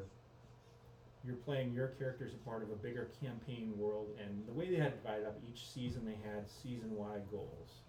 you're 1.23 1.35
playing 1.35 1.73
your 1.73 1.89
character 1.89 2.25
as 2.25 2.33
a 2.33 2.37
part 2.37 2.63
of 2.63 2.71
a 2.71 2.75
bigger 2.75 3.09
campaign 3.21 3.73
world, 3.77 4.07
and 4.19 4.43
the 4.47 4.53
way 4.53 4.69
they 4.69 4.77
had 4.77 4.87
it 4.87 5.03
divided 5.03 5.27
up, 5.27 5.37
each 5.47 5.69
season 5.69 6.03
they 6.03 6.17
had 6.27 6.49
season-wide 6.63 7.29
goals, 7.29 7.81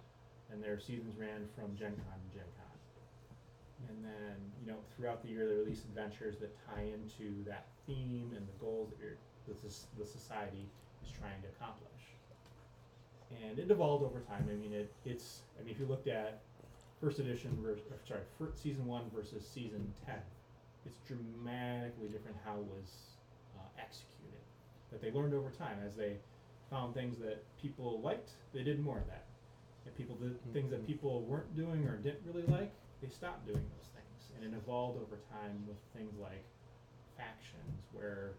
and 0.53 0.63
their 0.63 0.79
seasons 0.79 1.17
ran 1.19 1.49
from 1.57 1.75
Gen 1.75 1.93
Con 1.97 2.21
to 2.21 2.37
Gen 2.37 2.47
Con. 2.59 2.62
And 3.89 4.05
then, 4.05 4.37
you 4.61 4.71
know, 4.71 4.79
throughout 4.97 5.23
the 5.23 5.29
year, 5.29 5.47
they 5.49 5.55
release 5.55 5.85
adventures 5.85 6.39
that 6.41 6.53
tie 6.67 6.83
into 6.83 7.45
that 7.45 7.67
theme 7.87 8.31
and 8.37 8.47
the 8.47 8.59
goals 8.61 8.91
that 8.91 8.99
you're 9.01 9.17
that 9.49 9.61
this, 9.63 9.87
the 9.99 10.07
society 10.07 10.69
is 11.05 11.11
trying 11.11 11.41
to 11.43 11.49
accomplish. 11.49 11.91
And 13.43 13.59
it 13.59 13.71
evolved 13.71 14.05
over 14.05 14.21
time. 14.21 14.47
I 14.51 14.55
mean, 14.55 14.73
it, 14.73 14.93
it's, 15.05 15.41
I 15.59 15.65
mean, 15.65 15.75
if 15.75 15.81
you 15.81 15.87
looked 15.87 16.07
at 16.07 16.41
first 17.01 17.19
edition 17.19 17.51
versus, 17.61 17.83
sorry, 18.07 18.21
fir- 18.39 18.53
season 18.55 18.87
one 18.87 19.11
versus 19.15 19.45
season 19.47 19.93
ten, 20.07 20.21
it's 20.87 20.99
dramatically 21.09 22.09
different 22.09 22.37
how 22.45 22.55
it 22.55 22.67
was 22.71 23.17
uh, 23.59 23.63
executed. 23.81 24.39
That 24.93 25.01
they 25.01 25.11
learned 25.11 25.35
over 25.35 25.51
time 25.51 25.79
as 25.85 25.97
they 25.97 26.17
found 26.71 26.95
things 26.95 27.19
that 27.19 27.43
people 27.61 28.01
liked, 28.01 28.31
they 28.55 28.63
did 28.63 28.79
more 28.81 28.99
of 28.99 29.07
that. 29.09 29.25
And 29.87 29.97
people 29.97 30.15
did 30.17 30.39
things 30.53 30.71
that 30.71 30.83
Mhm. 30.83 30.87
people 30.87 31.23
weren't 31.23 31.55
doing 31.57 31.85
or 31.87 31.97
didn't 31.97 32.23
really 32.25 32.47
like, 32.47 32.71
they 33.03 33.09
stopped 33.09 33.45
doing 33.47 33.67
those 33.77 33.91
things. 33.91 34.31
And 34.35 34.47
it 34.47 34.57
evolved 34.57 34.99
over 35.03 35.19
time 35.31 35.59
with 35.67 35.77
things 35.95 36.15
like 36.21 36.45
factions, 37.19 37.83
where 37.93 38.33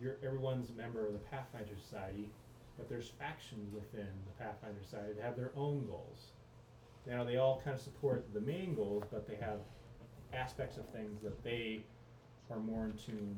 you're 0.00 0.16
everyone's 0.24 0.70
a 0.70 0.74
member 0.74 1.06
of 1.06 1.12
the 1.12 1.18
Pathfinder 1.18 1.74
Society, 1.82 2.30
but 2.78 2.88
there's 2.88 3.08
factions 3.18 3.72
within 3.74 4.08
the 4.26 4.44
Pathfinder 4.44 4.80
Society 4.82 5.14
that 5.14 5.24
have 5.24 5.36
their 5.36 5.52
own 5.56 5.86
goals. 5.86 6.32
Now 7.06 7.24
they 7.24 7.36
all 7.36 7.60
kind 7.64 7.74
of 7.76 7.82
support 7.82 8.24
the 8.32 8.40
main 8.40 8.74
goals, 8.74 9.04
but 9.10 9.26
they 9.26 9.36
have 9.36 9.60
aspects 10.32 10.76
of 10.76 10.88
things 10.88 11.22
that 11.22 11.42
they 11.42 11.82
are 12.50 12.58
more 12.58 12.84
in 12.84 12.92
tune 12.92 13.36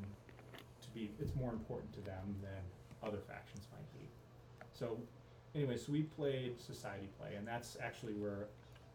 to 0.83 0.89
be. 0.95 1.11
It's 1.21 1.35
more 1.35 1.53
important 1.53 1.93
to 1.95 2.01
them 2.01 2.35
than 2.43 3.09
other 3.09 3.19
factions 3.19 3.67
might 3.73 3.93
be. 3.93 4.09
So, 4.73 4.99
anyway, 5.55 5.77
so 5.77 5.93
we 5.93 6.03
played 6.03 6.61
society 6.61 7.09
play, 7.19 7.35
and 7.37 7.47
that's 7.47 7.77
actually 7.83 8.15
where 8.15 8.47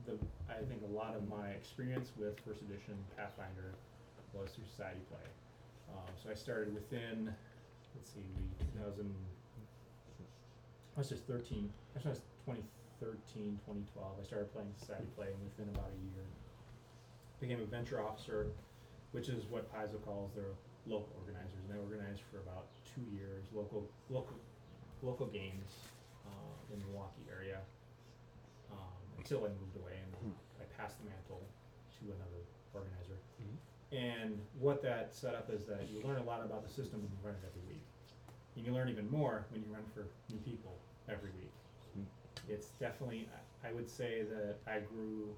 the 0.06 0.18
I 0.50 0.63
think 0.68 0.84
a 0.84 0.94
lot 0.94 1.16
of 1.16 1.28
my 1.30 1.50
experience 1.50 2.12
with 2.18 2.39
first 2.46 2.62
edition 2.62 2.96
Pathfinder 3.18 3.74
was 4.34 4.52
through 4.52 4.66
society 4.70 5.02
play. 5.10 5.28
Um, 5.94 6.10
so 6.22 6.30
I 6.30 6.34
started 6.34 6.74
within, 6.74 7.34
let's 7.96 8.10
see, 8.10 8.26
we 8.38 8.66
2000. 8.80 9.13
I 10.96 11.00
was 11.00 11.10
just 11.10 11.26
13. 11.26 11.70
Actually, 11.96 12.12
I 12.12 12.13
was 12.13 12.22
2013, 12.46 13.60
2012. 13.66 14.22
I 14.22 14.26
started 14.26 14.54
playing 14.54 14.70
society 14.78 15.10
play, 15.18 15.34
and 15.34 15.42
within 15.42 15.70
about 15.74 15.89
a 15.89 16.00
year, 16.13 16.26
became 17.42 17.62
a 17.62 17.66
venture 17.66 18.02
officer, 18.02 18.48
which 19.12 19.30
is 19.30 19.46
what 19.50 19.70
Paizo 19.74 19.98
calls 20.06 20.32
their 20.34 20.54
local 20.86 21.10
organizers. 21.18 21.60
And 21.66 21.74
they 21.74 21.82
organized 21.82 22.22
for 22.30 22.39
about 22.39 22.70
two 22.86 23.06
years, 23.13 23.46
local 23.54 23.89
local 24.10 24.38
local 25.02 25.28
games 25.28 25.74
uh, 26.26 26.74
in 26.74 26.80
the 26.80 26.86
Milwaukee 26.88 27.26
area, 27.30 27.60
until 29.24 29.46
I 29.48 29.56
moved 29.56 29.80
away 29.80 29.96
and 30.04 30.36
I 30.60 30.66
passed 30.76 31.00
the 31.00 31.08
mantle 31.08 31.40
to 32.00 32.12
another 32.12 32.44
organizer. 32.74 33.16
Mhm. 33.40 33.56
And 33.96 34.46
what 34.60 34.82
that 34.82 35.14
set 35.14 35.34
up 35.34 35.50
is 35.50 35.66
that 35.66 35.88
you 35.88 36.02
learn 36.02 36.18
a 36.18 36.24
lot 36.24 36.44
about 36.44 36.64
the 36.64 36.70
system 36.70 37.02
when 37.02 37.10
you 37.10 37.18
run 37.24 37.36
it 37.36 37.44
every 37.48 37.62
week. 37.74 37.86
And 38.58 38.66
you 38.66 38.74
learn 38.74 38.90
even 38.90 39.10
more 39.10 39.46
when 39.50 39.64
you 39.64 39.72
run 39.74 39.86
for 39.94 40.08
new 40.30 40.40
people 40.40 40.78
every 41.08 41.32
week. 41.32 41.54
Mm. 41.98 42.06
It's 42.50 42.70
definitely, 42.80 43.30
I 43.34 43.40
I 43.70 43.72
would 43.72 43.90
say 43.90 44.24
that 44.24 44.60
I 44.68 44.82
grew 44.82 45.34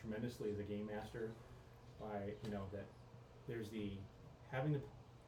tremendously 0.00 0.50
as 0.50 0.58
a 0.58 0.64
game 0.64 0.86
master 0.86 1.30
by, 2.00 2.34
you 2.42 2.50
know, 2.50 2.66
that 2.72 2.86
there's 3.46 3.68
the, 3.70 3.92
having 4.50 4.72
the, 4.72 4.80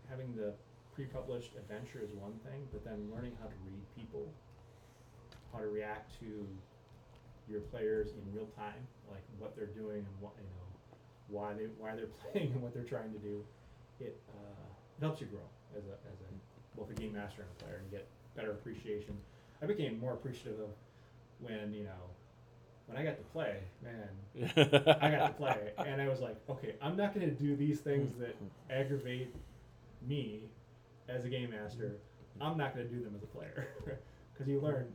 having 0.09 0.35
the 0.35 0.53
pre-published 0.93 1.55
adventure 1.55 2.01
is 2.01 2.11
one 2.11 2.37
thing, 2.41 2.67
but 2.73 2.85
then 2.85 3.09
learning 3.15 3.37
how 3.41 3.47
to 3.47 3.55
read 3.65 3.81
people, 3.95 4.35
how 5.53 5.61
to 5.61 5.69
react 5.69 6.19
to 6.19 6.45
your 7.51 7.61
players 7.61 8.11
in 8.11 8.23
real 8.35 8.47
time, 8.57 8.87
like 9.11 9.23
what 9.39 9.57
they're 9.57 9.67
doing 9.67 9.99
and 9.99 10.17
what, 10.21 10.33
you 10.39 10.45
know, 10.45 10.97
why 11.29 11.53
they, 11.55 11.67
why 11.79 11.95
they're 11.97 12.07
playing 12.33 12.53
and 12.53 12.63
what 12.63 12.73
they're 12.73 12.85
trying 12.85 13.13
to 13.13 13.19
do. 13.19 13.45
It, 14.01 14.19
uh, 14.31 14.65
it 14.99 15.03
helps 15.03 15.21
you 15.21 15.27
grow 15.27 15.49
as 15.77 15.85
a, 15.85 15.97
as 16.09 16.19
a, 16.21 16.79
both 16.79 16.91
a 16.91 16.95
game 16.95 17.13
master 17.13 17.43
and 17.43 17.51
a 17.51 17.65
player 17.65 17.81
and 17.83 17.91
get 17.91 18.07
better 18.35 18.53
appreciation. 18.53 19.17
I 19.63 19.67
became 19.67 19.99
more 20.01 20.15
appreciative 20.15 20.59
of 20.61 20.71
when, 21.41 21.73
you 21.75 21.85
know, 21.85 22.11
when 22.87 22.99
I 22.99 23.05
got 23.05 23.19
to 23.19 23.25
play, 23.25 23.59
man, 23.83 24.97
I 25.01 25.11
got 25.11 25.27
to 25.27 25.35
play, 25.37 25.73
and 25.79 26.03
I 26.03 26.09
was 26.09 26.21
like, 26.21 26.37
okay, 26.49 26.75
I'm 26.83 26.97
not 26.97 27.15
going 27.15 27.27
to 27.27 27.35
do 27.35 27.55
these 27.55 27.81
things 27.81 28.13
that 28.19 28.37
aggravate 28.71 29.35
me 30.07 30.49
as 31.09 31.25
a 31.25 31.29
game 31.29 31.51
master. 31.51 31.99
I'm 32.41 32.57
not 32.57 32.75
going 32.75 32.89
to 32.89 32.93
do 32.93 33.03
them 33.05 33.15
as 33.15 33.23
a 33.23 33.27
player, 33.27 33.69
because 34.33 34.49
you 34.49 34.61
learn 34.61 34.87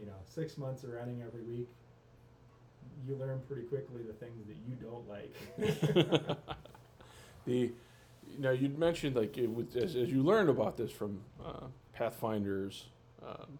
you, 0.00 0.06
you 0.06 0.10
know, 0.10 0.16
six 0.26 0.58
months 0.58 0.84
of 0.84 0.90
running 0.90 1.22
every 1.26 1.42
week. 1.42 1.68
You 3.06 3.16
learn 3.16 3.40
pretty 3.46 3.62
quickly 3.62 4.02
the 4.02 4.12
things 4.12 4.46
that 4.46 4.56
you 4.66 4.76
don't 4.76 5.08
like. 5.08 6.36
the 7.46 7.72
now 8.38 8.50
you'd 8.50 8.78
mentioned 8.78 9.16
like 9.16 9.36
it 9.38 9.52
was, 9.52 9.76
as, 9.76 9.96
as 9.96 10.10
you 10.10 10.22
learned 10.22 10.48
about 10.48 10.76
this 10.76 10.90
from 10.90 11.20
uh, 11.44 11.66
Pathfinders. 11.92 12.86
Um, 13.22 13.58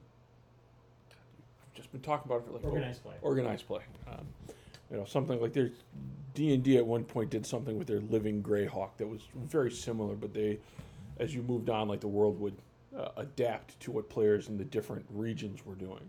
you've 1.08 1.74
just 1.74 1.92
been 1.92 2.00
talking 2.00 2.30
about 2.30 2.42
it 2.42 2.46
for 2.46 2.52
like 2.52 2.64
Organized 2.64 3.02
play. 3.02 3.14
organized 3.22 3.66
play. 3.66 3.82
Um, 4.08 4.26
you 4.90 4.96
know, 4.96 5.04
something 5.04 5.40
like 5.40 5.52
their 5.52 5.70
D 6.34 6.52
and 6.54 6.62
D 6.62 6.76
at 6.76 6.86
one 6.86 7.04
point 7.04 7.30
did 7.30 7.46
something 7.46 7.78
with 7.78 7.86
their 7.86 8.00
living 8.00 8.42
Greyhawk 8.42 8.96
that 8.98 9.06
was 9.06 9.20
very 9.34 9.70
similar, 9.70 10.14
but 10.14 10.34
they, 10.34 10.58
as 11.18 11.34
you 11.34 11.42
moved 11.42 11.70
on, 11.70 11.88
like 11.88 12.00
the 12.00 12.08
world 12.08 12.40
would 12.40 12.56
uh, 12.96 13.08
adapt 13.16 13.78
to 13.80 13.92
what 13.92 14.08
players 14.08 14.48
in 14.48 14.56
the 14.58 14.64
different 14.64 15.04
regions 15.10 15.64
were 15.64 15.74
doing. 15.74 16.08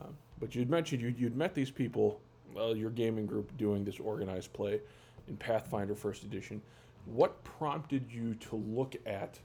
Um, 0.00 0.16
but 0.38 0.54
you'd 0.54 0.70
mentioned 0.70 1.02
you, 1.02 1.14
you'd 1.16 1.36
met 1.36 1.54
these 1.54 1.70
people, 1.70 2.20
uh, 2.58 2.68
your 2.68 2.90
gaming 2.90 3.26
group, 3.26 3.56
doing 3.56 3.84
this 3.84 3.98
organized 3.98 4.52
play 4.52 4.80
in 5.28 5.36
Pathfinder 5.36 5.94
First 5.94 6.24
Edition. 6.24 6.60
What 7.06 7.42
prompted 7.44 8.10
you 8.10 8.34
to 8.34 8.56
look 8.56 8.96
at 9.06 9.38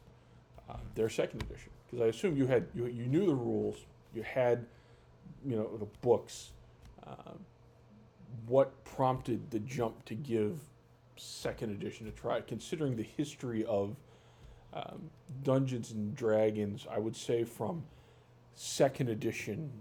uh, 0.70 0.78
their 0.96 1.10
second 1.10 1.44
edition? 1.44 1.72
Because 1.86 2.06
I 2.06 2.08
assume 2.08 2.38
you 2.38 2.48
had 2.48 2.68
you, 2.74 2.88
you 2.88 3.06
knew 3.06 3.26
the 3.26 3.36
rules, 3.36 3.86
you 4.14 4.24
had 4.24 4.66
you 5.46 5.56
know 5.56 5.78
the 5.78 5.88
books. 6.02 6.52
Uh, 7.06 7.34
what 8.46 8.84
prompted 8.84 9.50
the 9.52 9.60
jump 9.60 10.04
to 10.06 10.16
give 10.16 10.60
second 11.16 11.72
edition 11.72 12.08
a 12.08 12.12
try, 12.12 12.42
considering 12.42 12.96
the 12.96 13.04
history 13.04 13.66
of 13.66 13.96
um, 14.74 15.10
Dungeons 15.44 15.92
and 15.92 16.16
Dragons? 16.16 16.86
I 16.90 17.00
would 17.00 17.16
say 17.16 17.44
from 17.44 17.84
second 18.54 19.10
edition 19.10 19.72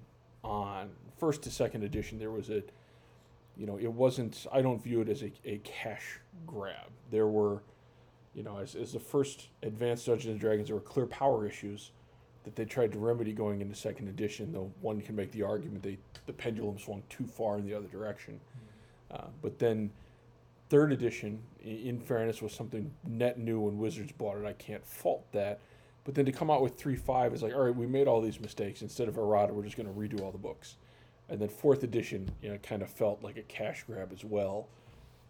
on, 0.46 0.90
first 1.18 1.42
to 1.42 1.50
second 1.50 1.82
edition, 1.82 2.18
there 2.18 2.30
was 2.30 2.48
a 2.50 2.62
you 3.56 3.66
know, 3.66 3.78
it 3.78 3.90
wasn't. 3.90 4.46
I 4.52 4.60
don't 4.60 4.82
view 4.82 5.00
it 5.00 5.08
as 5.08 5.22
a, 5.22 5.32
a 5.44 5.58
cash 5.58 6.20
grab. 6.46 6.90
There 7.10 7.26
were, 7.26 7.62
you 8.34 8.42
know, 8.42 8.58
as, 8.58 8.74
as 8.74 8.92
the 8.92 9.00
first 9.00 9.48
advanced 9.62 10.06
Dungeons 10.06 10.32
and 10.32 10.40
Dragons, 10.40 10.68
there 10.68 10.76
were 10.76 10.82
clear 10.82 11.06
power 11.06 11.46
issues 11.46 11.90
that 12.44 12.54
they 12.54 12.64
tried 12.64 12.92
to 12.92 12.98
remedy 12.98 13.32
going 13.32 13.60
into 13.60 13.74
second 13.74 14.08
edition. 14.08 14.52
Though 14.52 14.70
one 14.80 15.00
can 15.00 15.16
make 15.16 15.32
the 15.32 15.42
argument 15.42 15.82
they 15.82 15.98
the 16.26 16.32
pendulum 16.32 16.78
swung 16.78 17.02
too 17.08 17.26
far 17.26 17.58
in 17.58 17.66
the 17.66 17.72
other 17.72 17.88
direction. 17.88 18.40
Uh, 19.10 19.28
but 19.40 19.58
then 19.58 19.90
third 20.68 20.92
edition, 20.92 21.42
in 21.62 21.98
fairness, 21.98 22.42
was 22.42 22.52
something 22.52 22.92
net 23.06 23.38
new 23.38 23.60
when 23.60 23.78
Wizards 23.78 24.12
bought 24.12 24.36
it. 24.36 24.44
I 24.44 24.52
can't 24.52 24.84
fault 24.84 25.24
that. 25.32 25.60
But 26.06 26.14
then 26.14 26.24
to 26.24 26.32
come 26.32 26.50
out 26.50 26.62
with 26.62 26.76
three 26.76 26.96
five 26.96 27.34
is 27.34 27.42
like, 27.42 27.52
all 27.52 27.64
right, 27.64 27.76
we 27.76 27.86
made 27.86 28.08
all 28.08 28.22
these 28.22 28.40
mistakes. 28.40 28.80
Instead 28.80 29.08
of 29.08 29.18
errata, 29.18 29.52
we're 29.52 29.64
just 29.64 29.76
going 29.76 29.88
to 29.88 29.92
redo 29.92 30.22
all 30.22 30.32
the 30.32 30.38
books 30.38 30.76
and 31.28 31.40
then 31.40 31.48
fourth 31.48 31.82
edition, 31.82 32.30
you 32.40 32.48
know, 32.50 32.58
kind 32.58 32.82
of 32.82 32.88
felt 32.88 33.22
like 33.22 33.36
a 33.36 33.42
cash 33.42 33.84
grab 33.84 34.10
as 34.12 34.24
well. 34.24 34.68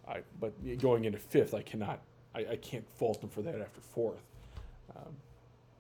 I 0.07 0.21
but 0.41 0.53
going 0.79 1.05
into 1.05 1.19
fifth, 1.19 1.55
I 1.55 1.62
cannot, 1.62 2.01
I, 2.35 2.41
I 2.53 2.57
can't 2.57 2.87
fault 2.99 3.21
them 3.21 3.31
for 3.31 3.43
that 3.43 3.61
after 3.61 3.81
fourth. 3.81 4.23
Um, 4.95 5.17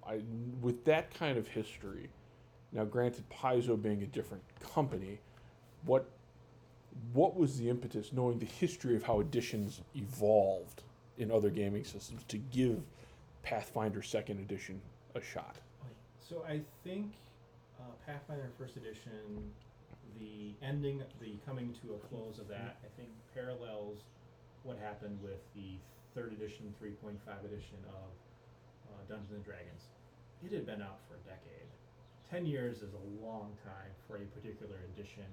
I 0.06 0.20
with 0.60 0.84
that 0.84 1.12
kind 1.14 1.38
of 1.38 1.46
history, 1.48 2.08
now 2.72 2.84
granted, 2.84 3.24
Paizo 3.30 3.80
being 3.80 4.02
a 4.02 4.06
different 4.06 4.42
company, 4.74 5.18
what 5.84 6.08
what 7.12 7.36
was 7.36 7.58
the 7.58 7.68
impetus, 7.68 8.12
knowing 8.12 8.38
the 8.38 8.46
history 8.46 8.96
of 8.96 9.02
how 9.02 9.20
editions 9.20 9.82
evolved 9.94 10.82
in 11.18 11.30
other 11.30 11.50
gaming 11.50 11.84
systems, 11.84 12.22
to 12.28 12.38
give 12.38 12.80
Pathfinder 13.46 14.02
Second 14.02 14.40
Edition 14.40 14.82
a 15.14 15.22
shot? 15.22 15.54
So 16.18 16.42
I 16.48 16.60
think 16.82 17.12
uh, 17.78 17.94
Pathfinder 18.04 18.50
First 18.58 18.76
Edition, 18.76 19.54
the 20.18 20.50
ending, 20.66 21.00
the 21.20 21.38
coming 21.46 21.72
to 21.80 21.94
a 21.94 21.98
close 22.10 22.40
of 22.40 22.48
that, 22.48 22.82
I 22.82 22.90
think 22.98 23.08
parallels 23.32 23.98
what 24.64 24.76
happened 24.82 25.22
with 25.22 25.38
the 25.54 25.78
third 26.12 26.32
edition, 26.32 26.74
3.5 26.82 27.14
edition 27.46 27.78
of 27.86 28.10
uh, 28.90 28.98
Dungeons 29.08 29.30
and 29.30 29.44
Dragons. 29.44 29.94
It 30.44 30.50
had 30.52 30.66
been 30.66 30.82
out 30.82 30.98
for 31.06 31.14
a 31.14 31.22
decade. 31.22 31.70
Ten 32.28 32.46
years 32.46 32.82
is 32.82 32.90
a 32.98 33.24
long 33.24 33.54
time 33.62 33.94
for 34.08 34.16
a 34.16 34.26
particular 34.34 34.82
edition 34.90 35.30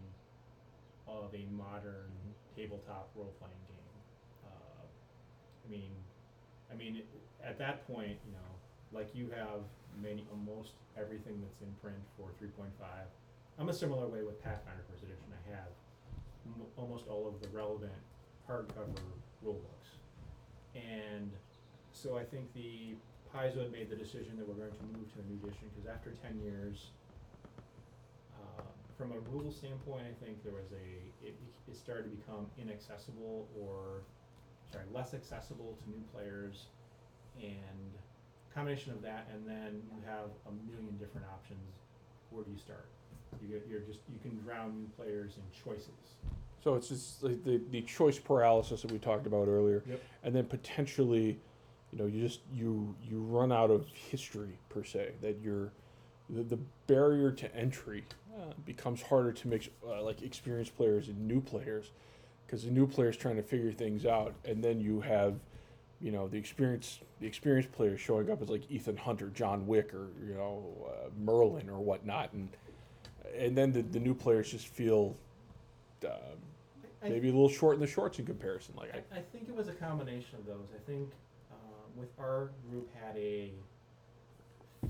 of 1.08 1.34
a 1.34 1.50
modern 1.50 2.14
tabletop 2.56 3.10
role-playing 3.16 3.66
game. 3.66 3.98
Uh, 4.46 4.86
I 4.86 5.72
mean, 5.72 5.90
I 6.72 6.76
mean, 6.76 7.02
at 7.44 7.58
that 7.60 7.86
point, 7.88 8.18
you 8.26 8.32
know, 8.32 8.50
like 8.98 9.10
you 9.14 9.30
have 9.36 9.62
many, 10.02 10.26
almost 10.32 10.72
everything 10.98 11.42
that's 11.42 11.62
in 11.62 11.72
print 11.82 11.98
for 12.18 12.30
3.5. 12.44 12.68
I'm 13.60 13.70
a 13.70 13.74
similar 13.74 14.08
way 14.08 14.24
with 14.24 14.42
Pathfinder 14.44 14.84
First 14.90 15.04
Edition. 15.04 15.26
I 15.32 15.56
have 15.56 15.70
m- 16.46 16.66
almost 16.78 17.06
all 17.08 17.28
of 17.28 17.40
the 17.42 17.48
relevant 17.56 17.92
hardcover 18.50 18.98
rule 19.42 19.62
books, 19.62 19.90
and 20.76 21.32
so 21.92 22.18
I 22.18 22.24
think 22.24 22.52
the 22.54 22.96
Paizo 23.34 23.62
had 23.62 23.72
made 23.72 23.90
the 23.90 23.96
decision 23.96 24.38
that 24.38 24.48
we're 24.48 24.56
going 24.56 24.72
to 24.72 24.84
move 24.98 25.12
to 25.14 25.20
a 25.20 25.26
new 25.32 25.38
edition, 25.44 25.70
cause 25.78 25.88
after 25.92 26.12
ten 26.22 26.40
years, 26.42 26.88
uh, 28.42 28.62
from 28.98 29.12
a 29.12 29.20
rule 29.32 29.52
standpoint, 29.52 30.04
I 30.10 30.26
think 30.26 30.44
there 30.44 30.54
was 30.54 30.72
a, 30.72 31.26
it, 31.28 31.36
it 31.68 31.76
started 31.76 32.04
to 32.04 32.10
become 32.10 32.48
inaccessible 32.60 33.48
or, 33.60 34.02
sorry, 34.72 34.86
less 34.94 35.14
accessible 35.14 35.78
to 35.84 35.90
new 35.90 36.04
players. 36.14 36.66
And 37.42 37.92
combination 38.54 38.92
of 38.92 39.02
that, 39.02 39.28
and 39.34 39.48
then 39.48 39.82
you 39.92 40.02
have 40.06 40.30
a 40.48 40.72
million 40.72 40.96
different 40.98 41.28
options, 41.34 41.60
where 42.30 42.44
do 42.44 42.52
you 42.52 42.60
start? 42.60 42.86
You 43.42 43.48
get, 43.48 43.68
you're 43.70 43.82
just, 43.82 44.00
you 44.12 44.20
can 44.22 44.38
drown 44.44 44.76
new 44.78 44.88
players 44.96 45.34
in 45.38 45.44
choices. 45.52 45.90
So 46.64 46.76
it's 46.76 46.88
just 46.88 47.24
like 47.24 47.44
the, 47.44 47.62
the 47.72 47.82
choice 47.82 48.18
paralysis 48.18 48.84
that 48.84 48.92
we 48.92 48.98
talked 48.98 49.28
about 49.28 49.48
earlier. 49.48 49.84
Yep. 49.86 50.02
And 50.24 50.36
then 50.36 50.46
potentially, 50.46 51.38
you 51.92 51.98
know, 51.98 52.06
you 52.06 52.22
just 52.22 52.40
you 52.54 52.96
you 53.04 53.20
run 53.20 53.52
out 53.52 53.70
of 53.70 53.86
history 53.88 54.58
per 54.70 54.84
se. 54.84 55.12
That 55.22 55.40
you're 55.44 55.74
the, 56.30 56.44
the 56.44 56.60
barrier 56.88 57.32
to 57.32 57.56
entry 57.56 58.06
uh, 58.36 58.54
becomes 58.66 59.02
harder 59.02 59.34
to 59.34 59.48
make 59.48 59.74
uh, 59.86 60.02
like 60.02 60.22
experienced 60.22 60.76
players 60.78 61.10
and 61.10 61.28
new 61.28 61.42
players 61.42 61.92
because 62.46 62.64
the 62.64 62.72
new 62.72 62.88
players 62.88 63.18
trying 63.18 63.36
to 63.36 63.44
figure 63.44 63.72
things 63.72 64.06
out, 64.06 64.34
and 64.46 64.64
then 64.64 64.80
you 64.80 65.02
have 65.02 65.36
you 66.04 66.12
know 66.12 66.28
the 66.28 66.38
experience 66.38 67.00
the 67.22 67.26
experienced 67.26 67.72
players 67.72 68.00
showing 68.00 68.30
up 68.30 68.42
as 68.42 68.50
like 68.50 68.70
Ethan 68.70 68.98
Hunter, 68.98 69.32
John 69.34 69.66
Wick, 69.66 69.94
or 69.94 70.08
you 70.28 70.36
know 70.36 70.66
uh, 70.86 71.10
Merlin 71.24 71.70
or 71.70 71.80
whatnot, 71.80 72.34
and 72.34 72.50
and 73.36 73.58
then 73.58 73.72
the, 73.72 73.82
the 73.82 74.00
new 74.00 74.14
players 74.14 74.52
just 74.52 74.68
feel. 74.68 75.16
Um, 76.06 76.12
maybe 77.02 77.30
a 77.30 77.32
little 77.32 77.50
short 77.50 77.76
in 77.76 77.82
the 77.82 77.88
shorts 77.88 78.20
in 78.20 78.26
comparison. 78.26 78.74
Like 78.78 78.94
I, 78.94 79.18
I, 79.18 79.22
think 79.32 79.48
it 79.48 79.56
was 79.56 79.70
a 79.70 79.74
combination 79.74 80.38
of 80.38 80.46
those. 80.46 80.68
I 80.76 80.80
think 80.90 81.10
um, 81.52 81.98
with 81.98 82.10
our 82.20 82.50
group 82.70 82.90
had 82.94 83.16
a 83.16 83.52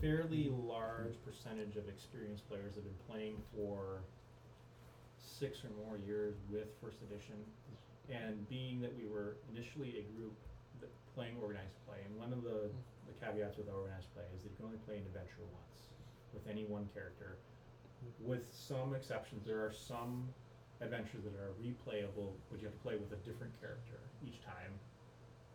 fairly 0.01 0.51
large 0.67 1.13
percentage 1.23 1.75
of 1.75 1.87
experienced 1.87 2.47
players 2.49 2.73
that 2.73 2.83
have 2.83 2.85
been 2.85 3.07
playing 3.07 3.35
for 3.55 4.01
six 5.19 5.59
or 5.63 5.69
more 5.85 5.97
years 6.07 6.33
with 6.51 6.65
First 6.83 6.97
Edition, 7.03 7.35
and 8.11 8.47
being 8.49 8.81
that 8.81 8.95
we 8.95 9.07
were 9.07 9.35
initially 9.53 9.99
a 9.99 10.17
group 10.17 10.33
playing 11.15 11.37
organized 11.41 11.77
play, 11.85 12.01
and 12.05 12.13
one 12.17 12.33
of 12.33 12.43
the, 12.43 12.69
the 13.05 13.15
caveats 13.21 13.57
with 13.57 13.69
organized 13.69 14.09
play 14.13 14.25
is 14.35 14.43
that 14.43 14.49
you 14.49 14.57
can 14.57 14.65
only 14.65 14.81
play 14.85 14.97
an 14.97 15.05
adventure 15.09 15.45
once 15.53 15.93
with 16.33 16.45
any 16.49 16.65
one 16.65 16.89
character. 16.93 17.37
With 18.19 18.49
some 18.51 18.93
exceptions, 18.93 19.45
there 19.45 19.61
are 19.61 19.71
some 19.71 20.27
adventures 20.81 21.23
that 21.23 21.35
are 21.39 21.55
replayable, 21.61 22.35
but 22.51 22.59
you 22.59 22.67
have 22.67 22.75
to 22.75 22.83
play 22.83 22.97
with 22.97 23.13
a 23.13 23.21
different 23.23 23.53
character 23.61 24.01
each 24.25 24.43
time. 24.43 24.73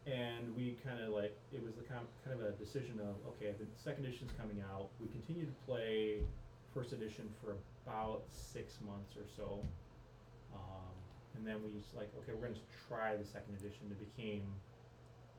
And 0.06 0.56
we 0.56 0.78
kind 0.80 1.02
of 1.04 1.12
like 1.12 1.36
it 1.52 1.60
was 1.62 1.74
the 1.76 1.84
kind 1.84 2.06
of 2.32 2.40
a 2.40 2.52
decision 2.56 2.96
of 3.00 3.20
okay, 3.36 3.52
the 3.58 3.66
second 3.76 4.06
edition's 4.06 4.32
coming 4.40 4.64
out. 4.72 4.88
We 5.00 5.08
continue 5.08 5.44
to 5.44 5.56
play 5.68 6.24
first 6.72 6.92
edition 6.92 7.28
for 7.44 7.56
about 7.84 8.24
six 8.30 8.80
months 8.80 9.20
or 9.20 9.28
so, 9.36 9.60
um, 10.54 10.96
and 11.36 11.44
then 11.44 11.60
we 11.60 11.76
just 11.76 11.92
like 11.92 12.08
okay, 12.22 12.32
we're 12.32 12.48
going 12.48 12.56
to 12.56 12.68
try 12.88 13.16
the 13.16 13.26
second 13.26 13.52
edition. 13.60 13.84
It 13.92 14.00
became 14.00 14.48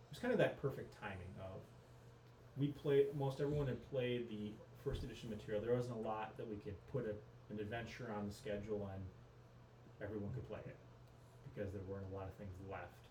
it 0.10 0.18
was 0.18 0.20
kind 0.20 0.34
of 0.34 0.40
that 0.40 0.60
perfect 0.62 0.98
timing 1.00 1.34
of 1.40 1.62
we 2.58 2.68
played 2.68 3.08
most 3.18 3.40
everyone 3.40 3.68
had 3.68 3.80
played 3.92 4.28
the 4.30 4.52
first 4.84 5.04
edition 5.04 5.30
material. 5.30 5.62
There 5.62 5.76
wasn't 5.76 5.98
a 5.98 6.02
lot 6.02 6.36
that 6.38 6.48
we 6.50 6.58
could 6.58 6.76
put 6.92 7.06
a, 7.06 7.14
an 7.54 7.60
adventure 7.60 8.10
on 8.18 8.28
the 8.28 8.34
schedule 8.34 8.90
and 8.94 9.04
everyone 10.02 10.32
could 10.34 10.48
play 10.48 10.64
it 10.66 10.78
because 11.46 11.72
there 11.72 11.82
weren't 11.88 12.08
a 12.12 12.16
lot 12.16 12.26
of 12.26 12.34
things 12.36 12.56
left 12.72 13.06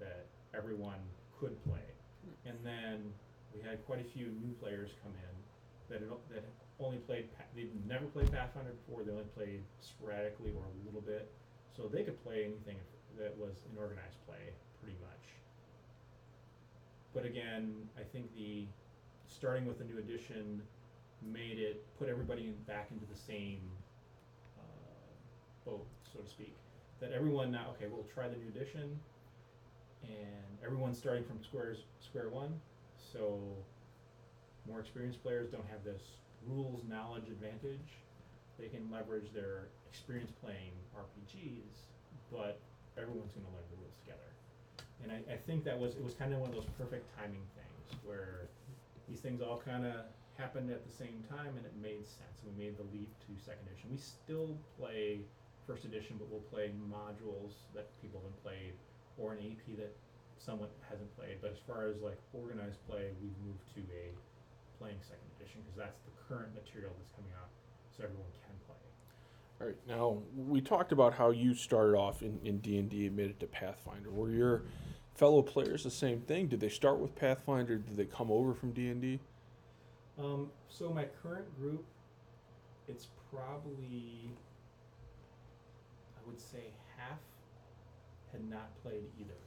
that 0.00 0.26
everyone 0.56 0.98
could 1.38 1.52
play. 1.68 1.84
Hmm. 2.24 2.48
And 2.48 2.58
then 2.64 2.96
we 3.52 3.60
had 3.60 3.84
quite 3.84 4.00
a 4.00 4.08
few 4.08 4.32
new 4.40 4.54
players 4.56 4.90
come 5.02 5.12
in 5.12 5.34
that 5.90 6.00
had, 6.00 6.10
that 6.30 6.42
had 6.48 6.56
only 6.80 6.98
played 6.98 7.28
they'd 7.54 7.74
never 7.86 8.06
played 8.06 8.30
Pathfinder 8.32 8.72
before. 8.86 9.02
They 9.04 9.12
only 9.12 9.30
played 9.34 9.62
sporadically 9.80 10.54
or 10.54 10.64
a 10.64 10.74
little 10.86 11.02
bit, 11.02 11.30
so 11.76 11.90
they 11.90 12.02
could 12.02 12.22
play 12.22 12.44
anything 12.44 12.78
that 13.18 13.36
was 13.36 13.66
an 13.70 13.78
organized 13.78 14.18
play 14.26 14.54
pretty 14.80 14.96
much. 15.02 15.24
But 17.18 17.26
again, 17.26 17.74
I 17.98 18.04
think 18.04 18.32
the 18.36 18.64
starting 19.26 19.66
with 19.66 19.78
the 19.78 19.84
new 19.84 19.98
edition 19.98 20.62
made 21.20 21.58
it 21.58 21.84
put 21.98 22.08
everybody 22.08 22.42
in, 22.42 22.54
back 22.64 22.92
into 22.92 23.06
the 23.12 23.18
same 23.18 23.58
uh, 24.56 25.68
boat, 25.68 25.84
so 26.12 26.20
to 26.20 26.30
speak. 26.30 26.54
That 27.00 27.10
everyone 27.10 27.50
now, 27.50 27.74
okay, 27.74 27.90
we'll 27.90 28.06
try 28.14 28.28
the 28.28 28.36
new 28.36 28.46
edition, 28.46 29.00
and 30.04 30.64
everyone's 30.64 30.96
starting 30.96 31.24
from 31.24 31.42
squares 31.42 31.78
square 31.98 32.28
one. 32.28 32.54
So 33.12 33.40
more 34.68 34.78
experienced 34.78 35.20
players 35.20 35.50
don't 35.50 35.66
have 35.66 35.82
this 35.82 36.02
rules 36.46 36.82
knowledge 36.88 37.26
advantage. 37.26 37.98
They 38.60 38.68
can 38.68 38.88
leverage 38.92 39.32
their 39.34 39.70
experience 39.90 40.30
playing 40.40 40.70
RPGs, 40.94 41.82
but 42.30 42.60
everyone's 42.96 43.32
going 43.32 43.44
to 43.44 43.50
learn 43.50 43.66
the 43.72 43.76
rules 43.82 43.96
together. 44.04 44.37
And 45.02 45.12
I, 45.12 45.18
I 45.32 45.36
think 45.36 45.64
that 45.64 45.78
was 45.78 45.94
it 45.94 46.02
was 46.02 46.14
kind 46.14 46.32
of 46.34 46.40
one 46.40 46.50
of 46.50 46.56
those 46.56 46.68
perfect 46.76 47.06
timing 47.16 47.46
things 47.54 48.00
where 48.04 48.48
these 49.08 49.20
things 49.20 49.40
all 49.40 49.62
kind 49.62 49.86
of 49.86 50.10
happened 50.36 50.70
at 50.70 50.84
the 50.86 50.92
same 50.92 51.24
time 51.30 51.54
and 51.56 51.64
it 51.64 51.74
made 51.80 52.06
sense. 52.06 52.42
We 52.44 52.52
made 52.54 52.76
the 52.76 52.86
leap 52.92 53.10
to 53.26 53.32
second 53.40 53.66
edition. 53.70 53.90
We 53.90 53.98
still 53.98 54.58
play 54.78 55.20
first 55.66 55.84
edition, 55.84 56.16
but 56.18 56.28
we'll 56.30 56.46
play 56.52 56.70
modules 56.90 57.66
that 57.74 57.90
people 58.02 58.20
haven't 58.20 58.38
played 58.42 58.74
or 59.18 59.32
an 59.32 59.40
AP 59.42 59.76
that 59.78 59.94
someone 60.38 60.68
hasn't 60.88 61.10
played. 61.16 61.40
But 61.40 61.52
as 61.52 61.60
far 61.66 61.88
as 61.88 62.00
like 62.02 62.18
organized 62.32 62.78
play, 62.86 63.10
we've 63.22 63.38
moved 63.42 63.64
to 63.74 63.82
a 63.90 64.12
playing 64.78 65.00
second 65.02 65.26
edition 65.40 65.62
because 65.64 65.76
that's 65.76 65.98
the 66.04 66.14
current 66.28 66.54
material 66.54 66.92
that's 67.00 67.10
coming 67.16 67.32
out, 67.40 67.48
so 67.90 68.04
everyone 68.04 68.30
can 68.46 68.54
play. 68.66 68.67
All 69.60 69.66
right, 69.66 69.76
now 69.88 70.18
we 70.36 70.60
talked 70.60 70.92
about 70.92 71.14
how 71.14 71.30
you 71.30 71.54
started 71.54 71.96
off 71.96 72.22
in 72.22 72.38
in 72.44 72.58
D 72.58 72.78
and 72.78 72.88
D 72.88 73.06
and 73.06 73.16
made 73.16 73.30
it 73.30 73.40
to 73.40 73.46
Pathfinder. 73.46 74.10
Were 74.10 74.30
your 74.30 74.62
fellow 75.14 75.42
players 75.42 75.82
the 75.82 75.90
same 75.90 76.20
thing? 76.20 76.46
Did 76.46 76.60
they 76.60 76.68
start 76.68 77.00
with 77.00 77.14
Pathfinder? 77.16 77.76
Did 77.76 77.96
they 77.96 78.04
come 78.04 78.30
over 78.30 78.54
from 78.54 78.72
D 78.72 78.88
and 78.88 79.02
D? 79.02 79.18
Um, 80.18 80.50
so 80.68 80.90
my 80.90 81.06
current 81.22 81.46
group, 81.58 81.84
it's 82.88 83.08
probably, 83.32 84.30
I 86.16 86.20
would 86.26 86.40
say 86.40 86.72
half 86.96 87.18
had 88.32 88.48
not 88.48 88.70
played 88.82 89.04
either. 89.20 89.38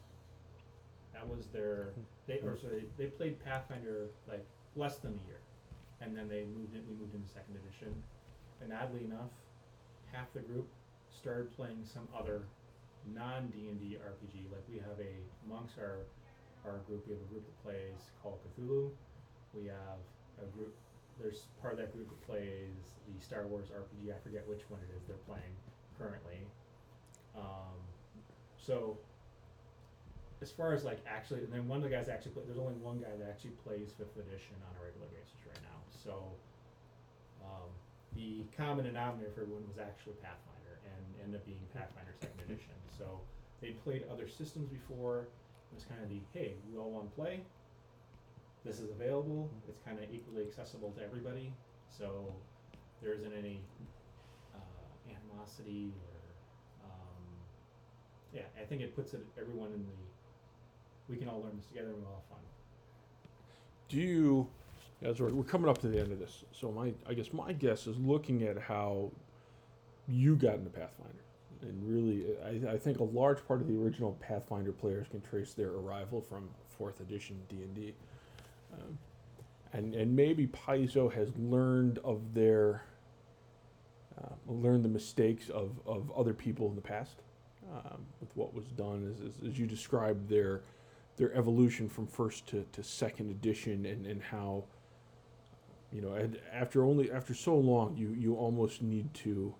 That 1.13 1.27
was 1.27 1.47
their, 1.47 1.89
they, 2.27 2.39
or 2.39 2.57
sorry, 2.57 2.85
they 2.97 3.07
played 3.07 3.43
Pathfinder 3.43 4.07
like 4.29 4.45
less 4.75 4.97
than 4.97 5.11
a 5.11 5.27
year. 5.27 5.39
And 6.01 6.17
then 6.17 6.27
they 6.27 6.45
moved 6.45 6.73
in, 6.73 6.81
we 6.87 6.95
moved 6.95 7.15
into 7.15 7.27
second 7.27 7.57
edition. 7.63 7.93
And 8.61 8.73
oddly 8.73 9.03
enough, 9.03 9.29
half 10.11 10.31
the 10.33 10.41
group 10.41 10.67
started 11.09 11.55
playing 11.55 11.83
some 11.83 12.07
other 12.17 12.43
non 13.13 13.47
D 13.47 13.69
and 13.69 13.79
D 13.79 13.97
RPG. 13.97 14.51
Like 14.51 14.63
we 14.71 14.77
have 14.79 14.99
a, 14.99 15.13
amongst 15.47 15.77
our, 15.77 16.05
our 16.65 16.79
group, 16.87 17.07
we 17.07 17.13
have 17.13 17.21
a 17.21 17.31
group 17.31 17.45
that 17.45 17.57
plays 17.63 18.11
Call 18.21 18.39
of 18.39 18.41
Cthulhu. 18.45 18.91
We 19.53 19.67
have 19.67 19.99
a 20.41 20.45
group 20.55 20.75
there's 21.19 21.45
part 21.61 21.73
of 21.73 21.79
that 21.79 21.93
group 21.93 22.09
that 22.09 22.21
plays 22.25 22.97
the 23.05 23.13
Star 23.23 23.45
Wars 23.45 23.67
RPG. 23.69 24.09
I 24.09 24.17
forget 24.23 24.47
which 24.47 24.61
one 24.69 24.79
it 24.81 24.89
is 24.95 25.03
they're 25.05 25.21
playing 25.29 25.53
currently. 25.97 26.41
Um, 27.35 27.77
so 28.57 28.97
as 30.41 30.51
far 30.51 30.73
as 30.73 30.83
like 30.83 30.99
actually, 31.05 31.45
and 31.45 31.53
then 31.53 31.67
one 31.67 31.77
of 31.77 31.83
the 31.83 31.93
guys 31.93 32.09
actually 32.09 32.31
play, 32.31 32.43
there's 32.45 32.59
only 32.59 32.77
one 32.81 32.99
guy 32.99 33.13
that 33.19 33.29
actually 33.29 33.53
plays 33.61 33.93
fifth 33.97 34.17
edition 34.17 34.57
on 34.65 34.73
a 34.81 34.81
regular 34.81 35.07
basis 35.13 35.37
right 35.45 35.61
now. 35.61 35.79
So 35.93 36.33
the 38.15 38.43
common 38.55 38.85
denominator 38.85 39.31
for 39.33 39.41
everyone 39.41 39.67
was 39.67 39.77
actually 39.77 40.13
Pathfinder 40.21 40.79
and 40.85 41.03
ended 41.23 41.39
up 41.39 41.45
being 41.45 41.59
Pathfinder 41.73 42.13
second 42.19 42.41
edition. 42.45 42.75
So 42.97 43.21
they 43.61 43.71
played 43.71 44.03
other 44.11 44.27
systems 44.27 44.69
before. 44.69 45.27
It 45.71 45.75
was 45.75 45.85
kind 45.85 46.03
of 46.03 46.09
the 46.09 46.19
hey, 46.33 46.55
we 46.69 46.77
all 46.77 46.91
want 46.91 47.09
to 47.09 47.15
play 47.15 47.41
this 48.65 48.79
is 48.79 48.91
available. 48.91 49.49
It's 49.67 49.79
kind 49.85 49.97
of 49.97 50.05
equally 50.13 50.43
accessible 50.43 50.91
to 50.91 51.03
everybody, 51.03 51.53
so 51.89 52.33
there 53.01 53.13
isn't 53.13 53.33
any 53.33 53.59
uh, 54.55 54.59
animosity 55.09 55.93
or 56.03 56.85
um, 56.85 57.23
yeah. 58.33 58.43
I 58.59 58.65
think 58.65 58.81
it 58.81 58.95
puts 58.95 59.13
it 59.13 59.25
everyone 59.39 59.69
in 59.73 59.83
the 59.83 60.01
we 61.09 61.17
can 61.17 61.27
all 61.27 61.41
learn 61.41 61.57
this 61.57 61.65
together 61.65 61.89
and 61.89 61.97
we 61.97 62.03
all 62.05 62.23
have 62.29 62.37
fun. 62.37 62.45
Do 63.89 63.97
you, 63.97 64.47
as 65.03 65.19
we're, 65.19 65.29
we're 65.29 65.43
coming 65.43 65.69
up 65.69 65.79
to 65.79 65.87
the 65.87 65.99
end 65.99 66.11
of 66.11 66.19
this, 66.19 66.43
so 66.51 66.71
my, 66.71 66.93
I 67.07 67.13
guess 67.13 67.33
my 67.33 67.53
guess 67.53 67.87
is 67.87 67.97
looking 67.97 68.43
at 68.43 68.57
how 68.57 69.11
you 70.07 70.35
got 70.35 70.55
into 70.55 70.69
Pathfinder. 70.69 71.23
And 71.61 71.83
really, 71.87 72.25
I, 72.43 72.73
I 72.73 72.77
think 72.77 72.99
a 72.99 73.03
large 73.03 73.45
part 73.47 73.61
of 73.61 73.67
the 73.67 73.77
original 73.77 74.17
Pathfinder 74.19 74.71
players 74.71 75.07
can 75.09 75.21
trace 75.21 75.53
their 75.53 75.69
arrival 75.69 76.21
from 76.21 76.49
fourth 76.77 76.99
edition 77.01 77.39
D 77.49 77.57
and 77.57 77.75
D, 77.75 77.93
Um, 78.73 78.97
and 79.73 79.95
and 79.95 80.15
maybe 80.15 80.47
Paizo 80.47 81.11
has 81.13 81.29
learned 81.37 81.99
of 81.99 82.33
their, 82.33 82.83
uh, 84.17 84.33
learned 84.47 84.83
the 84.83 84.89
mistakes 84.89 85.49
of, 85.49 85.79
of 85.85 86.11
other 86.11 86.33
people 86.33 86.67
in 86.69 86.75
the 86.75 86.81
past, 86.81 87.21
um, 87.71 88.01
with 88.19 88.35
what 88.35 88.53
was 88.53 88.65
done 88.65 89.13
as, 89.13 89.21
as, 89.27 89.51
as 89.51 89.59
you 89.59 89.65
described 89.67 90.29
their 90.29 90.61
their 91.17 91.33
evolution 91.35 91.87
from 91.89 92.07
first 92.07 92.47
to, 92.47 92.65
to 92.71 92.81
second 92.81 93.29
edition 93.29 93.85
and, 93.85 94.07
and 94.07 94.21
how 94.21 94.63
you 95.91 96.01
know 96.01 96.15
after 96.53 96.83
only 96.83 97.11
after 97.11 97.33
so 97.33 97.55
long 97.55 97.95
you 97.97 98.09
you 98.09 98.35
almost 98.35 98.81
need 98.81 99.13
to 99.13 99.53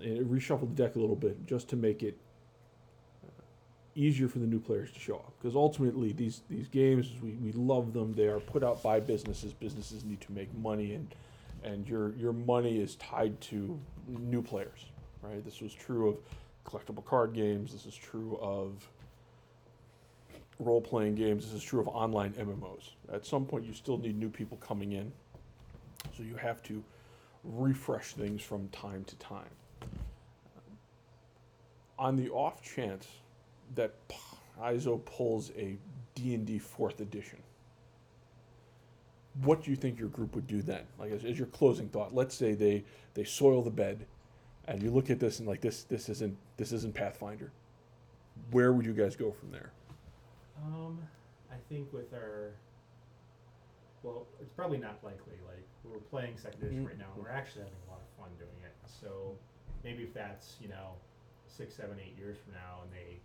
uh, 0.00 0.04
reshuffle 0.04 0.68
the 0.68 0.82
deck 0.82 0.96
a 0.96 0.98
little 0.98 1.16
bit 1.16 1.46
just 1.46 1.68
to 1.68 1.76
make 1.76 2.02
it 2.02 2.16
uh, 3.24 3.42
easier 3.94 4.28
for 4.28 4.38
the 4.38 4.46
new 4.46 4.58
players 4.58 4.90
to 4.90 4.98
show 4.98 5.16
up. 5.16 5.32
Because 5.38 5.54
ultimately 5.54 6.12
these 6.12 6.42
these 6.48 6.68
games 6.68 7.10
we, 7.22 7.32
we 7.32 7.52
love 7.52 7.92
them. 7.92 8.14
They 8.14 8.26
are 8.26 8.40
put 8.40 8.64
out 8.64 8.82
by 8.82 9.00
businesses. 9.00 9.52
Businesses 9.52 10.04
need 10.04 10.20
to 10.22 10.32
make 10.32 10.52
money 10.56 10.94
and 10.94 11.14
and 11.62 11.86
your 11.88 12.14
your 12.16 12.32
money 12.32 12.80
is 12.80 12.96
tied 12.96 13.40
to 13.42 13.78
new 14.08 14.42
players 14.42 14.86
right? 15.22 15.44
This 15.44 15.60
was 15.60 15.72
true 15.72 16.08
of 16.08 16.16
collectible 16.66 17.04
card 17.04 17.32
games. 17.32 17.72
This 17.72 17.86
is 17.86 17.94
true 17.94 18.38
of 18.40 18.86
role 20.58 20.80
playing 20.80 21.14
games. 21.14 21.44
This 21.44 21.54
is 21.54 21.62
true 21.62 21.80
of 21.80 21.88
online 21.88 22.32
MMOs. 22.32 22.90
At 23.12 23.26
some 23.26 23.44
point, 23.44 23.64
you 23.64 23.72
still 23.72 23.98
need 23.98 24.18
new 24.18 24.28
people 24.28 24.56
coming 24.58 24.92
in. 24.92 25.12
So 26.16 26.22
you 26.22 26.36
have 26.36 26.62
to 26.64 26.82
refresh 27.44 28.12
things 28.12 28.42
from 28.42 28.68
time 28.68 29.04
to 29.04 29.16
time. 29.16 29.50
On 31.98 32.16
the 32.16 32.30
off 32.30 32.62
chance 32.62 33.06
that 33.74 33.94
Paizo 34.58 35.04
pulls 35.04 35.50
a 35.56 35.76
D&D 36.14 36.60
4th 36.60 37.00
edition, 37.00 37.38
what 39.42 39.62
do 39.62 39.70
you 39.70 39.76
think 39.76 39.98
your 39.98 40.08
group 40.08 40.34
would 40.34 40.46
do 40.46 40.62
then? 40.62 40.82
Like 40.98 41.12
as, 41.12 41.24
as 41.24 41.38
your 41.38 41.46
closing 41.48 41.88
thought, 41.88 42.14
let's 42.14 42.34
say 42.34 42.54
they 42.54 42.84
they 43.14 43.24
soil 43.24 43.62
the 43.62 43.70
bed 43.70 44.06
and 44.66 44.82
you 44.82 44.90
look 44.90 45.10
at 45.10 45.18
this 45.18 45.38
and 45.38 45.48
like 45.48 45.60
this 45.60 45.84
this 45.84 46.08
isn't 46.08 46.36
this 46.56 46.72
isn't 46.72 46.94
Pathfinder. 46.94 47.50
Where 48.50 48.72
would 48.72 48.84
you 48.84 48.92
guys 48.92 49.16
go 49.16 49.30
from 49.30 49.50
there? 49.50 49.72
Um, 50.62 50.98
I 51.50 51.56
think 51.68 51.92
with 51.92 52.12
our, 52.14 52.52
well, 54.02 54.26
it's 54.40 54.52
probably 54.52 54.78
not 54.78 55.02
likely. 55.02 55.34
Like 55.46 55.66
we're 55.84 55.98
playing 55.98 56.36
second 56.38 56.62
edition 56.62 56.84
Mhm. 56.84 56.88
right 56.88 56.98
now, 56.98 57.12
and 57.14 57.22
we're 57.22 57.30
actually 57.30 57.64
having 57.64 57.78
a 57.86 57.90
lot 57.90 58.00
of 58.00 58.08
fun 58.18 58.30
doing 58.38 58.62
it. 58.64 58.74
So 58.86 59.36
maybe 59.84 60.04
if 60.04 60.14
that's 60.14 60.56
you 60.60 60.68
know 60.68 60.96
six, 61.46 61.74
seven, 61.74 61.98
eight 62.00 62.16
years 62.16 62.38
from 62.38 62.54
now, 62.54 62.82
and 62.82 62.92
they 62.92 63.20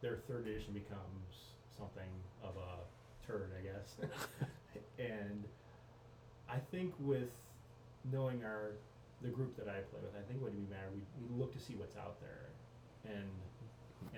their 0.00 0.16
third 0.28 0.46
edition 0.46 0.74
becomes 0.74 1.54
something 1.76 2.10
of 2.42 2.56
a 2.56 2.84
turd, 3.26 3.50
I 3.58 3.62
guess. 3.62 3.96
and 4.98 5.44
I 6.48 6.58
think 6.58 6.94
with 7.00 7.30
knowing 8.12 8.44
our 8.44 8.72
the 9.22 9.28
group 9.28 9.56
that 9.56 9.68
I 9.68 9.80
play 9.90 10.00
with, 10.02 10.14
I 10.14 10.22
think 10.28 10.42
what 10.42 10.52
would 10.52 10.68
be 10.68 10.72
matter 10.74 10.90
we 10.92 11.02
we 11.26 11.34
look 11.40 11.52
to 11.54 11.58
see 11.60 11.74
what's 11.74 11.96
out 11.96 12.20
there, 12.20 12.50
and 13.04 13.30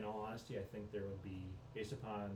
all 0.08 0.26
honesty, 0.28 0.56
I 0.56 0.64
think 0.72 0.90
there 0.92 1.02
would 1.02 1.22
be 1.22 1.44
based 1.74 1.92
upon 1.92 2.30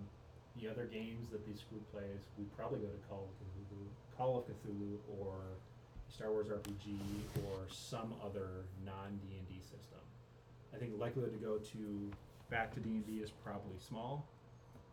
the 0.61 0.69
other 0.69 0.85
games 0.85 1.31
that 1.33 1.47
this 1.49 1.65
group 1.65 1.81
plays, 1.93 2.29
we'd 2.37 2.55
probably 2.57 2.81
go 2.81 2.89
to 2.89 3.01
Call 3.09 3.25
of 3.25 3.33
Cthulhu, 3.41 3.83
Call 4.17 4.39
of 4.39 4.45
Cthulhu, 4.45 5.01
or 5.19 5.41
Star 6.09 6.31
Wars 6.31 6.49
RPG, 6.49 7.01
or 7.49 7.65
some 7.71 8.13
other 8.23 8.69
non 8.85 9.19
D 9.25 9.37
and 9.39 9.49
D 9.49 9.55
system. 9.63 10.05
I 10.75 10.79
think 10.79 10.93
likelihood 10.99 11.33
to 11.33 11.39
go 11.39 11.57
to 11.57 12.11
back 12.51 12.75
to 12.75 12.81
D 12.81 12.91
and 12.91 13.07
D 13.07 13.25
is 13.25 13.31
probably 13.43 13.81
small, 13.81 14.27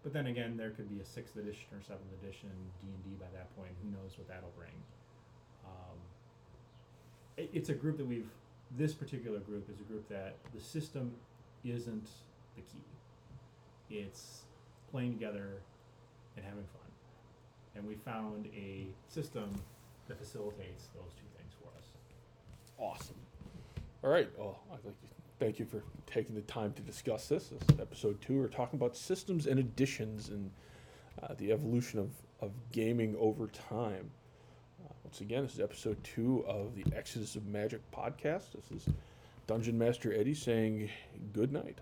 but 0.03 0.13
then 0.13 0.27
again, 0.27 0.55
there 0.55 0.71
could 0.71 0.89
be 0.89 1.01
a 1.01 1.05
sixth 1.05 1.35
edition 1.35 1.67
or 1.73 1.81
seventh 1.83 2.11
edition 2.23 2.49
D 2.81 2.87
and 2.87 3.03
D 3.03 3.09
by 3.19 3.27
that 3.35 3.53
point. 3.57 3.71
Who 3.83 3.91
knows 3.91 4.17
what 4.17 4.29
that'll 4.29 4.53
bring? 4.57 4.71
Um, 5.65 5.97
it, 7.35 7.49
it's 7.53 7.69
a 7.69 7.75
group 7.75 7.97
that 7.97 8.07
we've. 8.07 8.29
This 8.77 8.93
particular 8.93 9.39
group 9.39 9.67
is 9.67 9.79
a 9.79 9.83
group 9.83 10.07
that 10.09 10.35
the 10.53 10.61
system 10.61 11.11
isn't 11.65 12.07
the 12.59 12.71
key. 12.71 13.99
It's 14.01 14.43
playing 14.91 15.13
together 15.13 15.61
and 16.35 16.45
having 16.45 16.63
fun. 16.63 16.81
And 17.75 17.87
we 17.87 17.95
found 17.95 18.47
a 18.55 18.87
system 19.07 19.49
that 20.07 20.17
facilitates 20.17 20.87
those 20.95 21.13
two 21.13 21.27
things 21.37 21.53
for 21.61 21.69
us. 21.77 21.87
Awesome. 22.77 23.15
All 24.03 24.09
right. 24.09 24.29
Well, 24.37 24.59
I'd 24.71 24.83
like 24.85 24.99
to 25.01 25.07
thank 25.39 25.59
you 25.59 25.65
for 25.65 25.83
taking 26.05 26.35
the 26.35 26.41
time 26.41 26.73
to 26.73 26.81
discuss 26.81 27.27
this. 27.27 27.49
This 27.49 27.61
is 27.75 27.79
episode 27.79 28.19
two. 28.21 28.39
We're 28.39 28.47
talking 28.47 28.79
about 28.79 28.95
systems 28.95 29.45
and 29.47 29.59
additions 29.59 30.29
and 30.29 30.49
uh, 31.21 31.33
the 31.37 31.51
evolution 31.51 31.99
of, 31.99 32.09
of 32.41 32.51
gaming 32.71 33.15
over 33.19 33.47
time. 33.47 34.09
Uh, 34.83 34.93
once 35.03 35.21
again, 35.21 35.43
this 35.43 35.53
is 35.55 35.59
episode 35.59 36.01
two 36.03 36.43
of 36.47 36.75
the 36.75 36.85
Exodus 36.95 37.35
of 37.35 37.45
Magic 37.47 37.81
podcast. 37.91 38.51
This 38.53 38.71
is 38.71 38.93
Dungeon 39.47 39.77
Master 39.77 40.13
Eddie 40.13 40.33
saying 40.33 40.89
good 41.33 41.51
night. 41.51 41.77